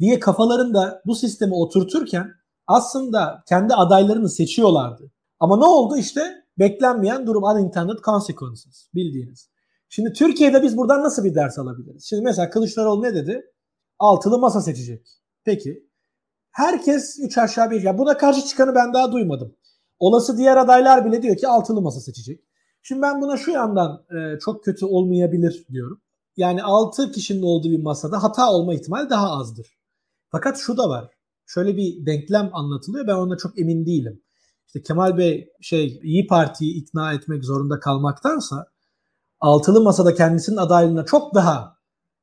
[0.00, 2.30] diye kafalarında bu sistemi oturturken
[2.66, 5.10] aslında kendi adaylarını seçiyorlardı.
[5.40, 9.48] Ama ne oldu işte beklenmeyen durum unintended consequences bildiğiniz.
[9.88, 12.04] Şimdi Türkiye'de biz buradan nasıl bir ders alabiliriz?
[12.04, 13.42] Şimdi mesela Kılıçdaroğlu ne dedi?
[13.98, 15.06] Altılı masa seçecek.
[15.44, 15.88] Peki.
[16.50, 19.56] Herkes üç aşağı bir ya buna karşı çıkanı ben daha duymadım.
[19.98, 22.40] Olası diğer adaylar bile diyor ki altılı masa seçecek.
[22.82, 26.00] Şimdi ben buna şu yandan e, çok kötü olmayabilir diyorum.
[26.36, 29.78] Yani altı kişinin olduğu bir masada hata olma ihtimali daha azdır.
[30.34, 31.10] Fakat şu da var.
[31.46, 33.06] Şöyle bir denklem anlatılıyor.
[33.06, 34.22] Ben ona çok emin değilim.
[34.66, 38.66] İşte Kemal Bey şey İyi Parti'yi ikna etmek zorunda kalmaktansa
[39.40, 41.76] altılı masada kendisinin adaylığına çok daha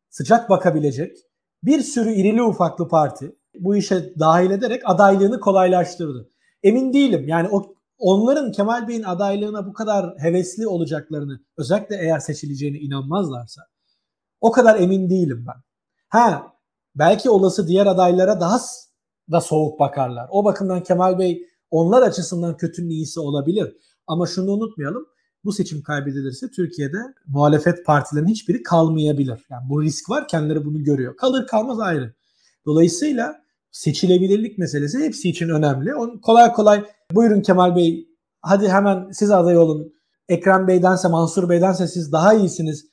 [0.09, 1.17] sıcak bakabilecek
[1.63, 6.29] bir sürü irili ufaklı parti bu işe dahil ederek adaylığını kolaylaştırdı.
[6.63, 7.27] Emin değilim.
[7.27, 13.61] Yani o onların Kemal Bey'in adaylığına bu kadar hevesli olacaklarını özellikle eğer seçileceğine inanmazlarsa
[14.41, 15.61] o kadar emin değilim ben.
[16.09, 16.51] Ha
[16.95, 18.59] belki olası diğer adaylara daha
[19.31, 20.27] da soğuk bakarlar.
[20.31, 23.77] O bakımdan Kemal Bey onlar açısından kötünün iyisi olabilir.
[24.07, 25.05] Ama şunu unutmayalım
[25.43, 29.45] bu seçim kaybedilirse Türkiye'de muhalefet partilerinin hiçbiri kalmayabilir.
[29.49, 31.17] Yani bu risk var kendileri bunu görüyor.
[31.17, 32.13] Kalır kalmaz ayrı.
[32.65, 35.95] Dolayısıyla seçilebilirlik meselesi hepsi için önemli.
[35.95, 38.07] Onu kolay kolay buyurun Kemal Bey
[38.41, 39.93] hadi hemen siz aday olun.
[40.29, 42.90] Ekrem Bey'dense Mansur Bey'dense siz daha iyisiniz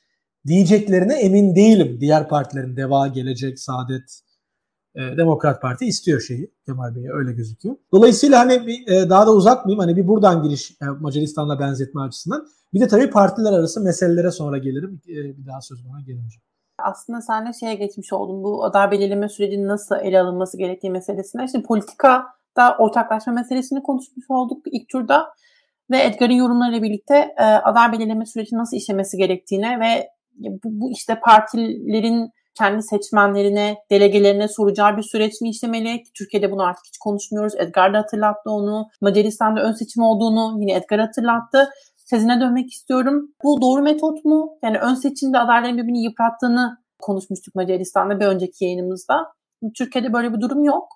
[0.49, 1.97] diyeceklerine emin değilim.
[2.01, 4.21] Diğer partilerin Deva, Gelecek, Saadet,
[4.95, 7.75] e, Demokrat Parti istiyor şeyi Kemal Bey'e öyle gözüküyor.
[7.93, 12.45] Dolayısıyla hani bir, e, daha da uzatmayayım hani bir buradan giriş e, Macaristan'la benzetme açısından.
[12.73, 15.01] Bir de tabii partiler arası meselelere sonra gelirim.
[15.07, 16.39] E, bir daha söz bana gelince.
[16.83, 18.43] Aslında sen de şeye geçmiş oldun.
[18.43, 21.47] Bu aday belirleme sürecinin nasıl ele alınması gerektiği meselesine.
[21.47, 22.25] Şimdi politika
[22.57, 25.27] da ortaklaşma meselesini konuşmuş olduk ilk turda.
[25.91, 30.09] Ve Edgar'ın yorumlarıyla birlikte e, aday belirleme süreci nasıl işlemesi gerektiğine ve
[30.39, 36.03] bu, bu işte partilerin kendi seçmenlerine, delegelerine soracağı bir süreç mi işlemeli?
[36.17, 37.53] Türkiye'de bunu artık hiç konuşmuyoruz.
[37.57, 38.87] Edgar da hatırlattı onu.
[39.01, 41.69] Macaristan'da ön seçim olduğunu yine Edgar hatırlattı.
[42.09, 43.31] tezine dönmek istiyorum.
[43.43, 44.57] Bu doğru metot mu?
[44.63, 49.33] Yani ön seçimde adayların birbirini yıprattığını konuşmuştuk Macaristan'da bir önceki yayınımızda.
[49.77, 50.87] Türkiye'de böyle bir durum yok.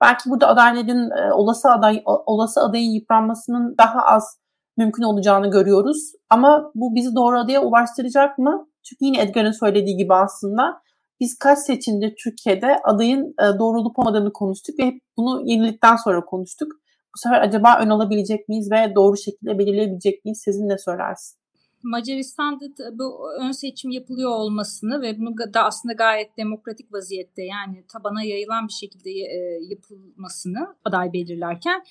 [0.00, 4.38] Belki burada adayların e, olası aday olası adayın yıpranmasının daha az
[4.76, 6.12] mümkün olacağını görüyoruz.
[6.30, 8.66] Ama bu bizi doğru adaya ulaştıracak mı?
[8.82, 10.82] Çünkü yine Edgar'ın söylediği gibi aslında
[11.20, 16.24] biz kaç seçimde Türkiye'de adayın e, doğru olup olmadığını konuştuk ve hep bunu yenilikten sonra
[16.24, 16.72] konuştuk.
[17.14, 20.42] Bu sefer acaba ön alabilecek miyiz ve doğru şekilde belirleyebilecek miyiz?
[20.44, 21.42] Sizin ne söylersiniz?
[21.82, 28.22] Macaristan'da bu ön seçim yapılıyor olmasını ve bunu da aslında gayet demokratik vaziyette yani tabana
[28.22, 31.84] yayılan bir şekilde e, yapılmasını aday belirlerken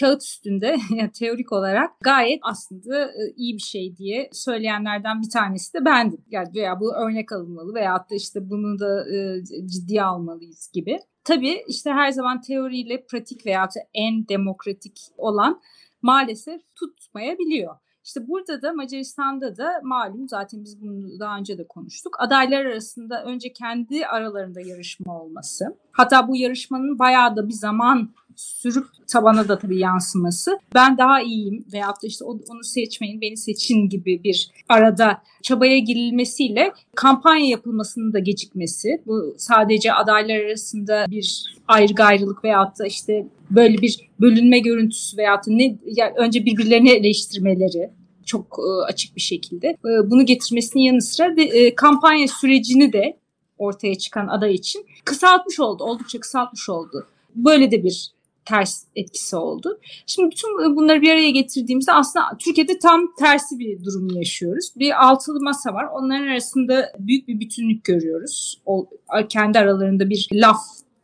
[0.00, 0.76] kağıt üstünde
[1.18, 6.24] teorik olarak gayet aslında e, iyi bir şey diye söyleyenlerden bir tanesi de bendim.
[6.30, 10.98] Yani veya bu örnek alınmalı veya da işte bunu da e, ciddiye almalıyız gibi.
[11.24, 15.60] Tabii işte her zaman teoriyle pratik veya en demokratik olan
[16.02, 17.76] maalesef tutmayabiliyor.
[18.04, 22.16] İşte burada da Macaristan'da da malum zaten biz bunu daha önce de konuştuk.
[22.18, 25.64] Adaylar arasında önce kendi aralarında yarışma olması.
[25.98, 30.58] Hatta bu yarışmanın bayağı da bir zaman sürüp tabana da tabii yansıması.
[30.74, 36.72] Ben daha iyiyim veyahut da işte onu seçmeyin beni seçin gibi bir arada çabaya girilmesiyle
[36.96, 39.02] kampanya yapılmasının da gecikmesi.
[39.06, 45.46] Bu sadece adaylar arasında bir ayrı gayrılık veyahut da işte böyle bir bölünme görüntüsü veyahut
[45.46, 47.90] da ne yani önce birbirlerini eleştirmeleri
[48.26, 53.16] çok e, açık bir şekilde e, bunu getirmesinin yanı sıra e, kampanya sürecini de
[53.58, 55.84] ortaya çıkan aday için kısaltmış oldu.
[55.84, 57.06] Oldukça kısaltmış oldu.
[57.34, 58.10] Böyle de bir
[58.44, 59.80] ters etkisi oldu.
[60.06, 64.72] Şimdi bütün bunları bir araya getirdiğimizde aslında Türkiye'de tam tersi bir durum yaşıyoruz.
[64.76, 65.86] Bir altılı masa var.
[65.92, 68.60] Onların arasında büyük bir bütünlük görüyoruz.
[68.66, 68.86] O,
[69.28, 70.60] kendi aralarında bir laf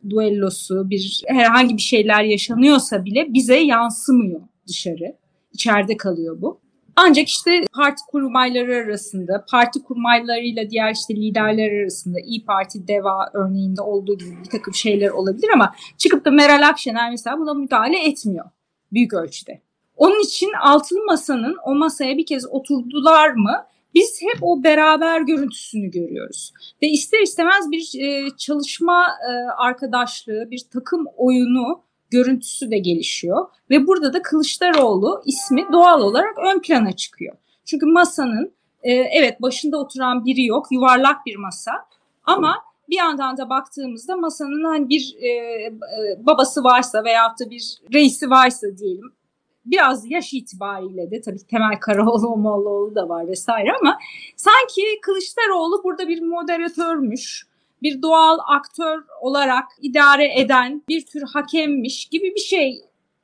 [0.09, 5.15] duellosu, bir herhangi bir şeyler yaşanıyorsa bile bize yansımıyor dışarı.
[5.53, 6.64] İçeride kalıyor bu.
[6.95, 13.81] Ancak işte parti kurmayları arasında, parti kurmaylarıyla diğer işte liderler arasında İyi Parti, DEVA örneğinde
[13.81, 18.45] olduğu gibi bir takım şeyler olabilir ama çıkıp da Meral Akşener mesela buna müdahale etmiyor
[18.91, 19.61] büyük ölçüde.
[19.97, 25.91] Onun için altılı masanın o masaya bir kez oturdular mı biz hep o beraber görüntüsünü
[25.91, 26.53] görüyoruz.
[26.81, 33.45] Ve ister istemez bir e, çalışma e, arkadaşlığı, bir takım oyunu görüntüsü de gelişiyor.
[33.69, 37.35] Ve burada da Kılıçdaroğlu ismi doğal olarak ön plana çıkıyor.
[37.65, 41.71] Çünkü masanın e, evet başında oturan biri yok, yuvarlak bir masa
[42.23, 42.55] ama
[42.89, 45.71] bir yandan da baktığımızda masanın hani bir e, e
[46.19, 49.11] babası varsa veyahut da bir reisi varsa diyelim
[49.65, 53.97] biraz yaş itibariyle de tabii Temel Karaoğlu, Mollaoğlu da var vesaire ama
[54.35, 57.47] sanki Kılıçdaroğlu burada bir moderatörmüş
[57.81, 62.81] bir doğal aktör olarak idare eden bir tür hakemmiş gibi bir şey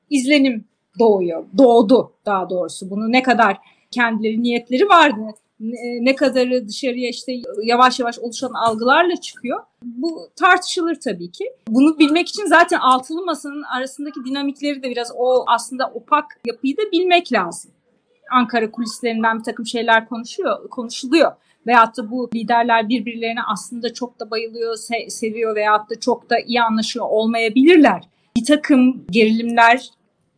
[0.10, 0.66] izlenim
[1.00, 1.46] doğuyor.
[1.58, 2.90] Doğdu daha doğrusu.
[2.90, 3.58] Bunu ne kadar
[3.92, 5.22] kendileri niyetleri vardı
[6.02, 7.34] ne kadarı dışarıya işte
[7.64, 9.64] yavaş yavaş oluşan algılarla çıkıyor.
[9.84, 11.54] Bu tartışılır tabii ki.
[11.68, 16.82] Bunu bilmek için zaten altılı masanın arasındaki dinamikleri de biraz o aslında opak yapıyı da
[16.92, 17.72] bilmek lazım.
[18.32, 21.32] Ankara kulislerinden bir takım şeyler konuşuyor, konuşuluyor
[21.68, 26.40] veyahut da bu liderler birbirlerine aslında çok da bayılıyor, se- seviyor veyahut da çok da
[26.40, 28.02] iyi anlaşıyor olmayabilirler.
[28.38, 29.90] Bir takım gerilimler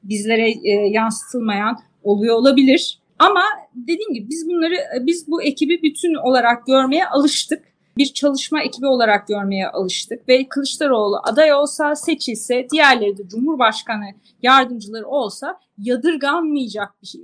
[0.04, 3.00] bizlere e, yansıtılmayan oluyor olabilir.
[3.20, 3.42] Ama
[3.76, 7.74] dediğim gibi biz bunları biz bu ekibi bütün olarak görmeye alıştık.
[7.98, 14.06] Bir çalışma ekibi olarak görmeye alıştık ve Kılıçdaroğlu aday olsa seçilse diğerleri de Cumhurbaşkanı
[14.44, 17.22] yardımcıları olsa yadırganmayacak bir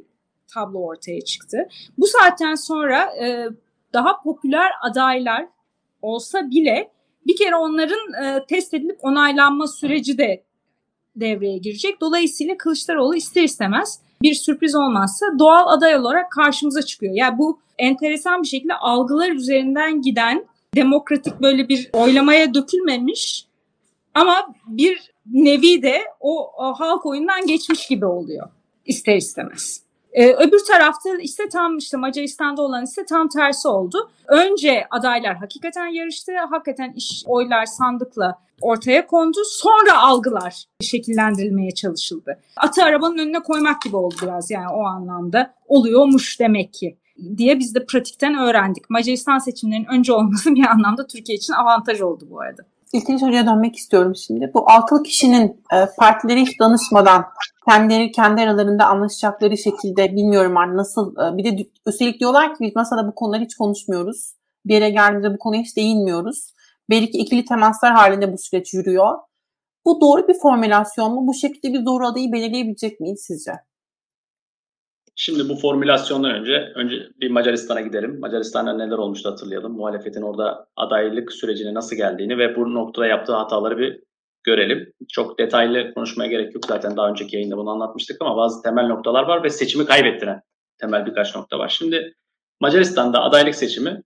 [0.53, 1.57] tablo ortaya çıktı.
[1.97, 3.47] Bu saatten sonra e,
[3.93, 5.45] daha popüler adaylar
[6.02, 6.91] olsa bile
[7.28, 10.43] bir kere onların e, test edilip onaylanma süreci de
[11.15, 12.02] devreye girecek.
[12.02, 17.13] Dolayısıyla Kılıçdaroğlu ister istemez bir sürpriz olmazsa doğal aday olarak karşımıza çıkıyor.
[17.15, 23.45] Yani bu enteresan bir şekilde algılar üzerinden giden demokratik böyle bir oylamaya dökülmemiş
[24.13, 28.49] ama bir nevi de o, o halk oyundan geçmiş gibi oluyor
[28.86, 29.84] ister istemez.
[30.13, 34.12] Ee, öbür tarafta ise tam işte Macaristan'da olan ise tam tersi oldu.
[34.28, 36.32] Önce adaylar hakikaten yarıştı.
[36.50, 39.39] Hakikaten iş oylar sandıkla ortaya kondu.
[39.45, 42.39] Sonra algılar şekillendirilmeye çalışıldı.
[42.58, 45.54] Atı arabanın önüne koymak gibi oldu biraz yani o anlamda.
[45.67, 46.98] Oluyormuş demek ki
[47.38, 48.89] diye biz de pratikten öğrendik.
[48.89, 52.62] Macaristan seçimlerinin önce olması bir anlamda Türkiye için avantaj oldu bu arada.
[52.93, 54.52] İlkin soruya dönmek istiyorum şimdi.
[54.54, 57.25] Bu altılı kişinin e, partilere hiç danışmadan
[57.69, 62.75] kendileri kendi aralarında anlaşacakları şekilde bilmiyorum artık nasıl e, bir de üstelik diyorlar ki biz
[62.75, 64.34] masada bu konuları hiç konuşmuyoruz.
[64.65, 66.54] Bir yere geldiğimizde bu konuya hiç değinmiyoruz.
[66.89, 69.17] Belki ikili temaslar halinde bu süreç yürüyor.
[69.86, 71.28] Bu doğru bir formülasyon mu?
[71.28, 73.52] Bu şekilde bir doğru adayı belirleyebilecek miyiz sizce?
[75.21, 78.19] Şimdi bu formülasyondan önce önce bir Macaristan'a gidelim.
[78.19, 79.71] Macaristan'da neler olmuştu hatırlayalım.
[79.71, 83.99] Muhalefetin orada adaylık sürecine nasıl geldiğini ve bu noktada yaptığı hataları bir
[84.43, 84.93] görelim.
[85.12, 86.65] Çok detaylı konuşmaya gerek yok.
[86.65, 90.41] Zaten daha önceki yayında bunu anlatmıştık ama bazı temel noktalar var ve seçimi kaybettiren
[90.77, 91.69] temel birkaç nokta var.
[91.69, 92.13] Şimdi
[92.60, 94.01] Macaristan'da adaylık seçimi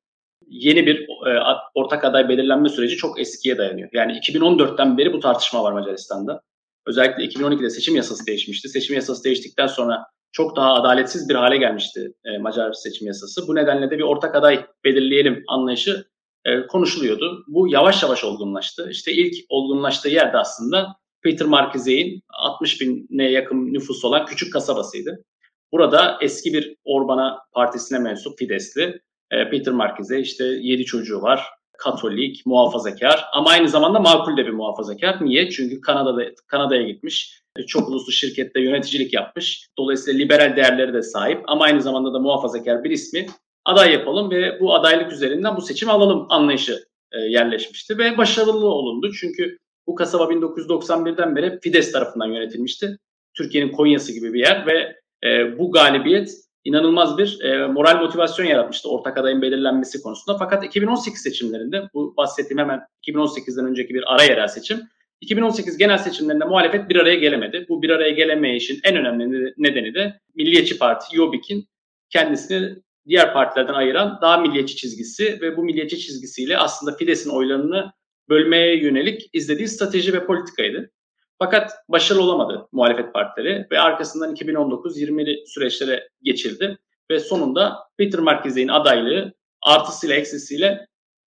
[0.47, 1.43] yeni bir e,
[1.75, 3.89] ortak aday belirlenme süreci çok eskiye dayanıyor.
[3.93, 6.41] Yani 2014'ten beri bu tartışma var Macaristan'da.
[6.85, 8.69] Özellikle 2012'de seçim yasası değişmişti.
[8.69, 13.47] Seçim yasası değiştikten sonra çok daha adaletsiz bir hale gelmişti e, Macar seçim yasası.
[13.47, 16.05] Bu nedenle de bir ortak aday belirleyelim anlayışı
[16.45, 17.43] e, konuşuluyordu.
[17.47, 18.87] Bu yavaş yavaş olgunlaştı.
[18.91, 25.23] İşte ilk olgunlaştığı yerde aslında Peter Markizey'in 60 bine yakın nüfus olan küçük kasabasıydı.
[25.71, 31.47] Burada eski bir Orban'a partisine mensup Fidesli e, Peter Markizey işte 7 çocuğu var.
[31.77, 35.25] Katolik, muhafazakar ama aynı zamanda makul de bir muhafazakar.
[35.25, 35.49] Niye?
[35.49, 37.42] Çünkü Kanada'da Kanada'ya gitmiş.
[37.57, 39.67] E, çok uluslu şirkette yöneticilik yapmış.
[39.77, 43.25] Dolayısıyla liberal değerleri de sahip ama aynı zamanda da muhafazakar bir ismi
[43.65, 49.11] aday yapalım ve bu adaylık üzerinden bu seçim alalım anlayışı e, yerleşmişti ve başarılı olundu.
[49.19, 52.97] Çünkü bu kasaba 1991'den beri Fides tarafından yönetilmişti.
[53.33, 54.95] Türkiye'nin Konya'sı gibi bir yer ve
[55.27, 56.31] e, bu galibiyet
[56.63, 60.37] inanılmaz bir moral motivasyon yaratmıştı ortak adayın belirlenmesi konusunda.
[60.37, 64.81] Fakat 2018 seçimlerinde bu bahsettiğim hemen 2018'den önceki bir ara yerel seçim
[65.23, 67.65] 2018 genel seçimlerinde muhalefet bir araya gelemedi.
[67.69, 71.67] Bu bir araya gelemeyişin en önemli nedeni de Milliyetçi Parti, Jobbik'in
[72.09, 72.75] kendisini
[73.07, 77.91] diğer partilerden ayıran daha milliyetçi çizgisi ve bu milliyetçi çizgisiyle aslında Fidesz'in oylarını
[78.29, 80.91] bölmeye yönelik izlediği strateji ve politikaydı.
[81.39, 86.77] Fakat başarılı olamadı muhalefet partileri ve arkasından 2019-20'li süreçlere geçildi
[87.11, 90.87] ve sonunda Peter Markizey'in adaylığı artısıyla eksisiyle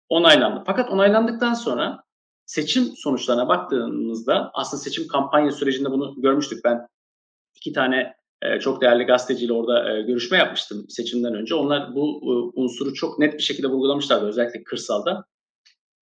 [0.09, 0.63] onaylandı.
[0.65, 2.06] Fakat onaylandıktan sonra
[2.47, 6.63] seçim sonuçlarına baktığımızda aslında seçim kampanya sürecinde bunu görmüştük.
[6.65, 6.87] Ben
[7.55, 11.55] iki tane e, çok değerli gazeteciyle orada e, görüşme yapmıştım seçimden önce.
[11.55, 15.25] Onlar bu e, unsuru çok net bir şekilde vurgulamışlardı özellikle kırsalda.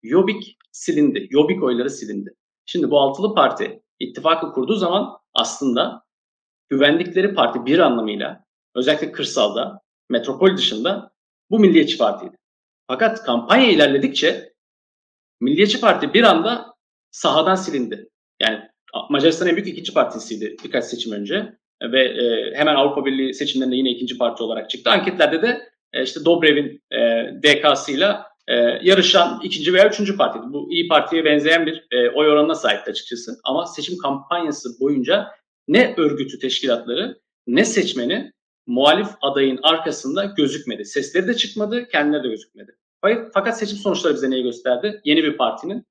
[0.02, 1.26] Yobik silindi.
[1.30, 2.34] Yobik oyları silindi.
[2.66, 6.02] Şimdi bu altılı parti ittifakı kurduğu zaman aslında
[6.68, 11.10] güvendikleri parti bir anlamıyla özellikle kırsalda, metropol dışında
[11.50, 12.36] bu Milliyetçi Parti'ydi.
[12.86, 14.52] Fakat kampanya ilerledikçe
[15.40, 16.74] Milliyetçi Parti bir anda
[17.10, 18.08] sahadan silindi.
[18.42, 18.60] Yani
[19.10, 23.90] Macaristan'ın en büyük ikinci partisiydi birkaç seçim önce ve e, hemen Avrupa Birliği seçimlerinde yine
[23.90, 24.90] ikinci parti olarak çıktı.
[24.90, 26.98] Anketlerde de e, işte Dobrev'in e,
[27.42, 30.44] DK'sıyla e, yarışan ikinci veya üçüncü partiydi.
[30.48, 33.32] Bu iyi Parti'ye benzeyen bir e, oy oranına sahipti açıkçası.
[33.44, 35.30] Ama seçim kampanyası boyunca
[35.68, 38.32] ne örgütü teşkilatları ne seçmeni
[38.66, 40.84] muhalif adayın arkasında gözükmedi.
[40.84, 42.76] Sesleri de çıkmadı, kendileri de gözükmedi.
[43.34, 45.00] Fakat seçim sonuçları bize neyi gösterdi?
[45.04, 45.86] Yeni bir partinin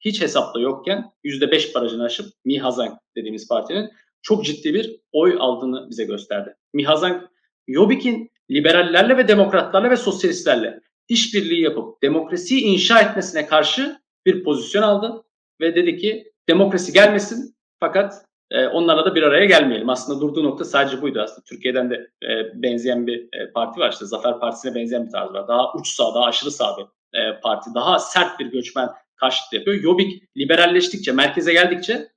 [0.00, 3.90] hiç hesapta yokken %5 barajını aşıp Mihazang dediğimiz partinin
[4.22, 6.54] çok ciddi bir oy aldığını bize gösterdi.
[6.72, 7.22] Mihazang,
[7.68, 15.24] Jobbik'in liberallerle ve demokratlarla ve sosyalistlerle işbirliği yapıp demokrasiyi inşa etmesine karşı bir pozisyon aldı
[15.60, 19.88] ve dedi ki demokrasi gelmesin fakat e, onlarla da bir araya gelmeyelim.
[19.88, 21.44] Aslında durduğu nokta sadece buydu aslında.
[21.44, 25.48] Türkiye'den de e, benzeyen bir e, parti var işte Zafer Partisi'ne benzeyen bir tarz var.
[25.48, 26.84] Daha uç sağ, daha aşırı sağ bir
[27.18, 27.70] e, parti.
[27.74, 29.82] Daha sert bir göçmen karşıtı yapıyor.
[29.82, 32.08] Jobbik liberalleştikçe, merkeze geldikçe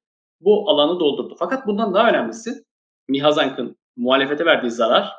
[0.41, 1.35] bu alanı doldurdu.
[1.39, 2.63] Fakat bundan daha önemlisi
[3.07, 5.11] Mihazank'ın muhalefete verdiği zarar,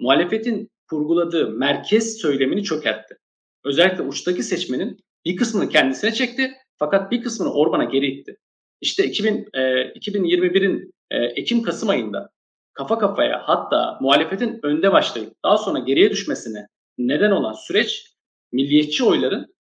[0.00, 3.18] muhalefetin kurguladığı merkez söylemini çökertti.
[3.64, 8.36] Özellikle uçtaki seçmenin bir kısmını kendisine çekti fakat bir kısmını Orban'a geri itti.
[8.80, 12.30] İşte 2000, e, 2021'in e, Ekim-Kasım ayında
[12.72, 18.12] kafa kafaya hatta muhalefetin önde başlayıp daha sonra geriye düşmesine neden olan süreç
[18.52, 19.54] milliyetçi oyların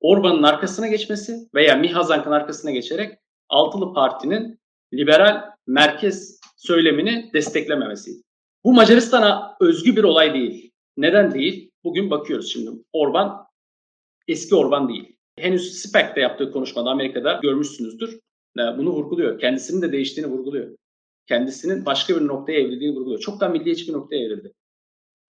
[0.00, 3.18] Orban'ın arkasına geçmesi veya Mihazank'ın arkasına geçerek
[3.48, 4.60] altılı partinin
[4.94, 8.22] liberal merkez söylemini desteklememesiydi.
[8.64, 10.72] Bu Macaristan'a özgü bir olay değil.
[10.96, 11.70] Neden değil?
[11.84, 12.70] Bugün bakıyoruz şimdi.
[12.92, 13.46] Orban
[14.28, 15.16] eski Orban değil.
[15.36, 18.20] Henüz SPAC'te yaptığı konuşmada Amerika'da görmüşsünüzdür.
[18.56, 19.38] Bunu vurguluyor.
[19.38, 20.76] Kendisinin de değiştiğini vurguluyor.
[21.26, 23.20] Kendisinin başka bir noktaya evrildiğini vurguluyor.
[23.20, 24.52] Çok daha milliyetçi bir noktaya evrildi.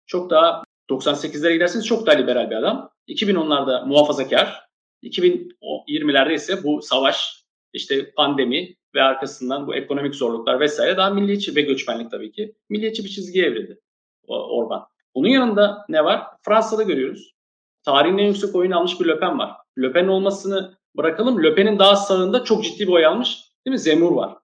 [0.06, 2.90] Çok daha 98'lere giderseniz çok daha liberal bir adam.
[3.08, 4.66] 2010'larda muhafazakar.
[5.02, 11.62] 2020'lerde ise bu savaş, işte pandemi ve arkasından bu ekonomik zorluklar vesaire daha milliyetçi ve
[11.62, 12.54] göçmenlik tabii ki.
[12.68, 13.80] Milliyetçi bir çizgiye evrildi
[14.28, 14.86] Orban.
[15.14, 16.22] Bunun yanında ne var?
[16.42, 17.34] Fransa'da görüyoruz.
[17.82, 19.56] Tarihin en yüksek oyunu almış bir Le Pen var.
[19.78, 21.44] Le Pen olmasını bırakalım.
[21.44, 23.38] Le Pen'in daha sağında çok ciddi bir oy almış.
[23.66, 23.78] Değil mi?
[23.78, 24.38] Zemur var.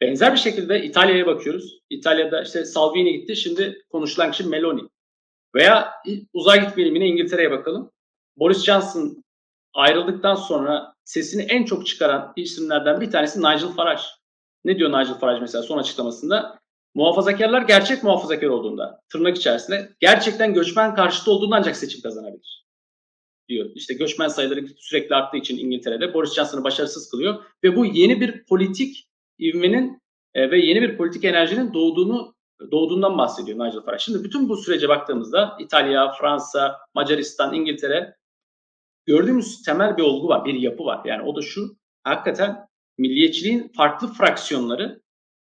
[0.00, 1.78] Benzer bir şekilde İtalya'ya bakıyoruz.
[1.90, 3.36] İtalya'da işte Salvini gitti.
[3.36, 4.82] Şimdi konuşulan kişi Meloni.
[5.54, 5.92] Veya
[6.32, 7.90] uzay gitmeyelim yine İngiltere'ye bakalım.
[8.36, 9.24] Boris Johnson
[9.74, 14.02] ayrıldıktan sonra sesini en çok çıkaran isimlerden bir tanesi Nigel Farage.
[14.64, 16.58] Ne diyor Nigel Farage mesela son açıklamasında?
[16.94, 22.61] Muhafazakarlar gerçek muhafazakar olduğunda, tırnak içerisinde gerçekten göçmen karşıtı olduğunda ancak seçim kazanabilir
[23.52, 23.70] diyor.
[23.74, 28.44] İşte göçmen sayıları sürekli arttığı için İngiltere'de Boris Johnson'ı başarısız kılıyor ve bu yeni bir
[28.44, 29.08] politik
[29.40, 30.02] ivmenin
[30.34, 32.34] e, ve yeni bir politik enerjinin doğduğunu
[32.70, 34.02] doğduğundan bahsediyor Nigel Farage.
[34.02, 38.16] Şimdi bütün bu sürece baktığımızda İtalya, Fransa, Macaristan, İngiltere
[39.06, 41.00] gördüğümüz temel bir olgu var, bir yapı var.
[41.04, 42.66] Yani o da şu, hakikaten
[42.98, 45.02] milliyetçiliğin farklı fraksiyonları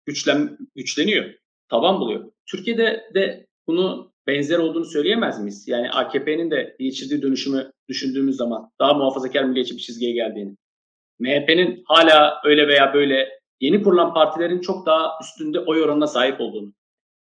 [0.06, 1.34] güçlen, güçleniyor,
[1.68, 2.32] taban buluyor.
[2.46, 5.68] Türkiye'de de bunu benzer olduğunu söyleyemez miyiz?
[5.68, 10.56] Yani AKP'nin de geçirdiği dönüşümü düşündüğümüz zaman daha muhafazakar milliyetçi bir çizgiye geldiğini,
[11.18, 13.28] MHP'nin hala öyle veya böyle
[13.60, 16.72] yeni kurulan partilerin çok daha üstünde oy oranına sahip olduğunu,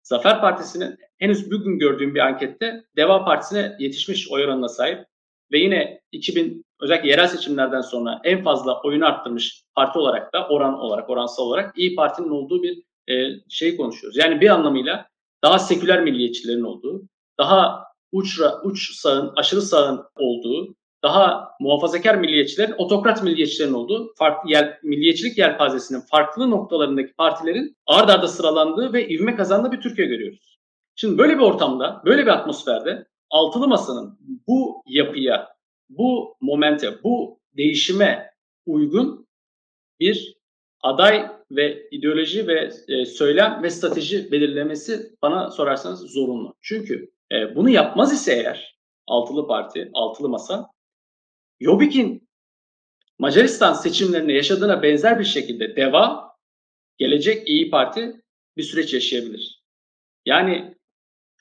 [0.02, 5.06] Zafer Partisi'nin henüz bugün gördüğüm bir ankette Deva Partisi'ne yetişmiş oy oranına sahip
[5.52, 10.78] ve yine 2000 özellikle yerel seçimlerden sonra en fazla oyunu arttırmış parti olarak da oran
[10.78, 14.18] olarak oransal olarak İyi Parti'nin olduğu bir e, şey konuşuyoruz.
[14.18, 15.06] Yani bir anlamıyla
[15.42, 17.02] daha seküler milliyetçilerin olduğu,
[17.38, 24.78] daha uç, uç sağın, aşırı sağın olduğu, daha muhafazakar milliyetçilerin, otokrat milliyetçilerin olduğu, farklı yer,
[24.82, 30.58] milliyetçilik yelpazesinin farklı noktalarındaki partilerin ard arda sıralandığı ve ivme kazandığı bir Türkiye görüyoruz.
[30.94, 35.48] Şimdi böyle bir ortamda, böyle bir atmosferde altılı masanın bu yapıya,
[35.88, 38.30] bu momente, bu değişime
[38.66, 39.26] uygun
[40.00, 40.34] bir
[40.82, 46.54] aday ve ideoloji ve e, söylem ve strateji belirlemesi bana sorarsanız zorunlu.
[46.60, 50.70] Çünkü e, bunu yapmaz ise eğer altılı parti, altılı masa
[51.60, 52.28] Jobbik'in
[53.18, 56.32] Macaristan seçimlerinde yaşadığına benzer bir şekilde DEVA,
[56.98, 58.22] Gelecek İyi Parti
[58.56, 59.62] bir süreç yaşayabilir.
[60.26, 60.74] Yani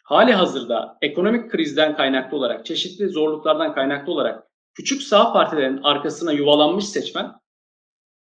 [0.04, 6.86] hali hazırda ekonomik krizden kaynaklı olarak, çeşitli zorluklardan kaynaklı olarak küçük sağ partilerin arkasına yuvalanmış
[6.86, 7.40] seçmen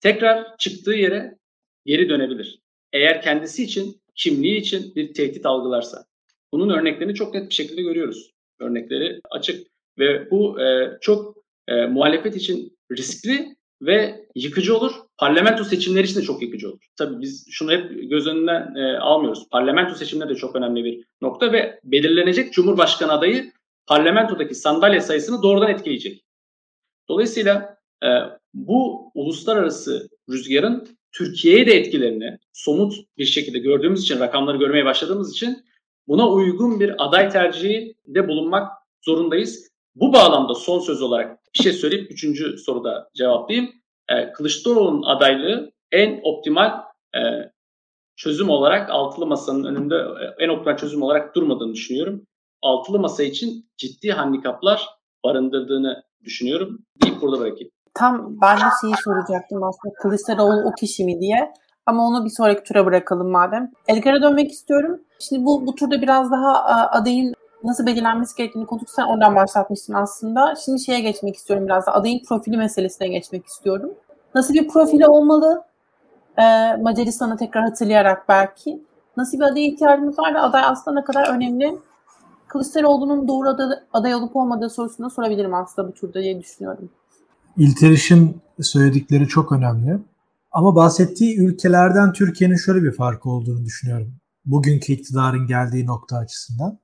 [0.01, 1.37] tekrar çıktığı yere
[1.85, 2.59] geri dönebilir.
[2.93, 6.05] Eğer kendisi için, kimliği için bir tehdit algılarsa.
[6.51, 8.31] Bunun örneklerini çok net bir şekilde görüyoruz.
[8.59, 9.67] Örnekleri açık
[9.99, 14.91] ve bu e, çok e, muhalefet için riskli ve yıkıcı olur.
[15.17, 16.79] Parlamento seçimleri için de çok yıkıcı olur.
[16.95, 19.49] Tabii biz şunu hep göz önünden e, almıyoruz.
[19.51, 23.51] Parlamento seçimleri de çok önemli bir nokta ve belirlenecek Cumhurbaşkanı adayı
[23.87, 26.23] parlamentodaki sandalye sayısını doğrudan etkileyecek.
[27.09, 28.07] Dolayısıyla e,
[28.57, 35.65] bu uluslararası rüzgarın Türkiye'ye de etkilerini somut bir şekilde gördüğümüz için, rakamları görmeye başladığımız için
[36.07, 39.69] buna uygun bir aday tercihi de bulunmak zorundayız.
[39.95, 43.71] Bu bağlamda son söz olarak bir şey söyleyip üçüncü soruda cevaplayayım.
[44.09, 46.71] E, Kılıçdaroğlu'nun adaylığı en optimal
[47.15, 47.51] e,
[48.15, 52.27] çözüm olarak altılı masanın önünde e, en optimal çözüm olarak durmadığını düşünüyorum.
[52.61, 54.87] Altılı masa için ciddi handikaplar
[55.23, 56.85] barındırdığını düşünüyorum.
[57.03, 57.71] Deyip burada bırakayım.
[57.97, 61.53] Tam ben de şeyi soracaktım aslında Kılıçdaroğlu o kişi mi diye.
[61.85, 63.71] Ama onu bir sonraki tura bırakalım madem.
[63.87, 64.99] Edgar'a dönmek istiyorum.
[65.19, 67.33] Şimdi bu, bu turda biraz daha adayın
[67.63, 68.89] nasıl belirlenmesi gerektiğini konuştuk.
[68.89, 70.55] Sen oradan başlatmışsın aslında.
[70.55, 71.93] Şimdi şeye geçmek istiyorum biraz da.
[71.93, 73.93] Adayın profili meselesine geçmek istiyorum.
[74.35, 75.63] Nasıl bir profili olmalı?
[76.37, 78.83] Ee, Macaristan'ı tekrar hatırlayarak belki.
[79.17, 81.79] Nasıl bir adaya ihtiyacımız var ve aday aslında ne kadar önemli?
[82.47, 86.89] Kılıçdaroğlu'nun doğru aday, aday olup olmadığı sorusunu sorabilirim aslında bu turda diye düşünüyorum.
[87.57, 89.99] İlteriş'in söyledikleri çok önemli.
[90.51, 94.15] Ama bahsettiği ülkelerden Türkiye'nin şöyle bir farkı olduğunu düşünüyorum.
[94.45, 96.79] Bugünkü iktidarın geldiği nokta açısından.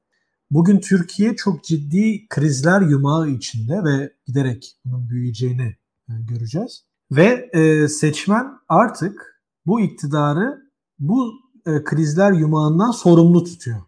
[0.51, 5.75] Bugün Türkiye çok ciddi krizler yumağı içinde ve giderek bunun büyüyeceğini
[6.09, 6.83] e, göreceğiz.
[7.11, 10.61] Ve e, seçmen artık bu iktidarı
[10.99, 11.31] bu
[11.65, 13.81] e, krizler yumağından sorumlu tutuyor.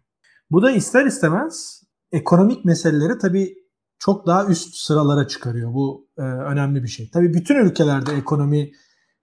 [0.51, 3.55] Bu da ister istemez ekonomik meseleleri tabii
[3.99, 5.73] çok daha üst sıralara çıkarıyor.
[5.73, 7.09] Bu e, önemli bir şey.
[7.09, 8.71] Tabii bütün ülkelerde ekonomi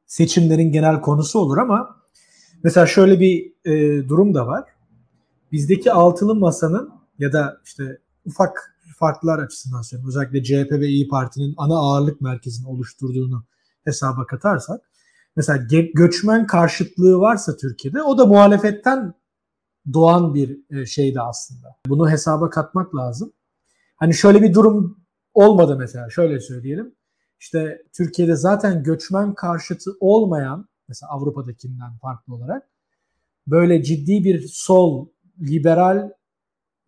[0.06, 1.96] seçimlerin genel konusu olur ama
[2.64, 4.64] mesela şöyle bir e, durum da var.
[5.52, 10.08] Bizdeki altılı masanın ya da işte ufak farklar açısından söylüyorum.
[10.08, 13.44] Özellikle CHP ve İyi Parti'nin ana ağırlık merkezini oluşturduğunu
[13.85, 14.80] hesaba katarsak
[15.37, 19.14] mesela göçmen karşıtlığı varsa Türkiye'de o da muhalefetten
[19.92, 21.77] doğan bir e, şeydi aslında.
[21.87, 23.33] Bunu hesaba katmak lazım.
[23.97, 26.95] Hani şöyle bir durum olmadı mesela şöyle söyleyelim.
[27.40, 32.69] İşte Türkiye'de zaten göçmen karşıtı olmayan mesela Avrupa'dakinden farklı olarak
[33.47, 35.09] böyle ciddi bir sol,
[35.40, 36.11] liberal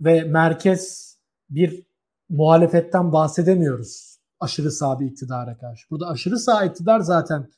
[0.00, 1.14] ve merkez
[1.50, 1.86] bir
[2.28, 5.90] muhalefetten bahsedemiyoruz aşırı sağ bir iktidara karşı.
[5.90, 7.50] Burada aşırı sağ iktidar zaten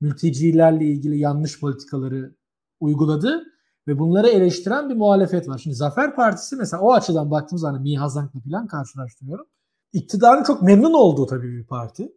[0.00, 2.34] mültecilerle ilgili yanlış politikaları
[2.80, 3.44] uyguladı
[3.88, 5.58] ve bunları eleştiren bir muhalefet var.
[5.58, 9.46] Şimdi Zafer Partisi mesela o açıdan baktığımız zaman hani Mihazank'la falan karşılaştırıyorum.
[9.92, 12.12] İktidarın çok memnun olduğu tabii bir parti.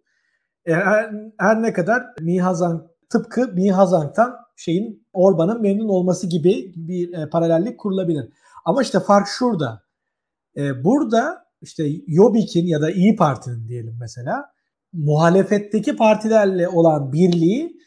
[0.66, 0.74] E,
[1.38, 8.30] her, ne kadar Mihazank tıpkı Mihazank'tan şeyin Orban'ın memnun olması gibi bir e, paralellik kurulabilir.
[8.66, 9.82] Ama işte fark şurada.
[10.58, 14.46] E, burada işte Jobbik'in ya da İyi Parti'nin diyelim mesela
[14.94, 17.78] muhalefetteki partilerle olan birliği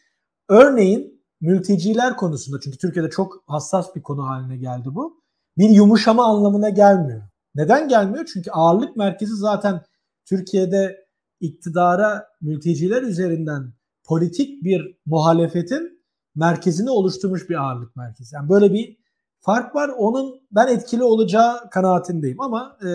[0.49, 1.10] örneğin
[1.41, 5.21] mülteciler konusunda çünkü Türkiye'de çok hassas bir konu haline geldi bu.
[5.59, 7.23] Bir yumuşama anlamına gelmiyor.
[7.55, 8.29] Neden gelmiyor?
[8.33, 9.83] Çünkü ağırlık merkezi zaten
[10.25, 11.07] Türkiye'de
[11.41, 13.73] iktidara mülteciler üzerinden
[14.05, 16.01] politik bir muhalefetin
[16.35, 18.35] merkezini oluşturmuş bir ağırlık merkezi.
[18.35, 18.97] Yani böyle bir
[19.41, 19.89] fark var.
[19.89, 22.89] Onun ben etkili olacağı kanaatindeyim ama e,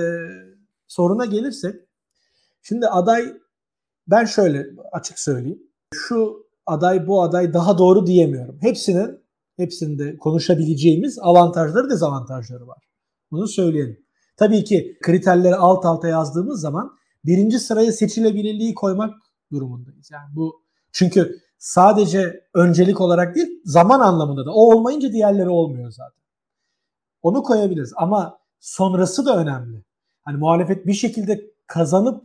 [0.88, 1.76] soruna gelirsek
[2.62, 3.34] şimdi aday
[4.08, 5.64] ben şöyle açık söyleyeyim.
[5.94, 8.58] Şu aday bu aday daha doğru diyemiyorum.
[8.62, 9.26] Hepsinin
[9.58, 12.84] hepsinde konuşabileceğimiz avantajları dezavantajları var.
[13.32, 14.06] Bunu söyleyelim.
[14.38, 16.92] Tabii ki kriterleri alt alta yazdığımız zaman
[17.26, 19.14] birinci sıraya seçilebilirliği koymak
[19.52, 20.10] durumundayız.
[20.12, 20.62] Yani bu
[20.92, 26.24] çünkü sadece öncelik olarak değil zaman anlamında da o olmayınca diğerleri olmuyor zaten.
[27.22, 29.84] Onu koyabiliriz ama sonrası da önemli.
[30.24, 32.24] Hani muhalefet bir şekilde kazanıp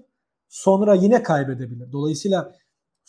[0.49, 1.93] sonra yine kaybedebilir.
[1.93, 2.53] Dolayısıyla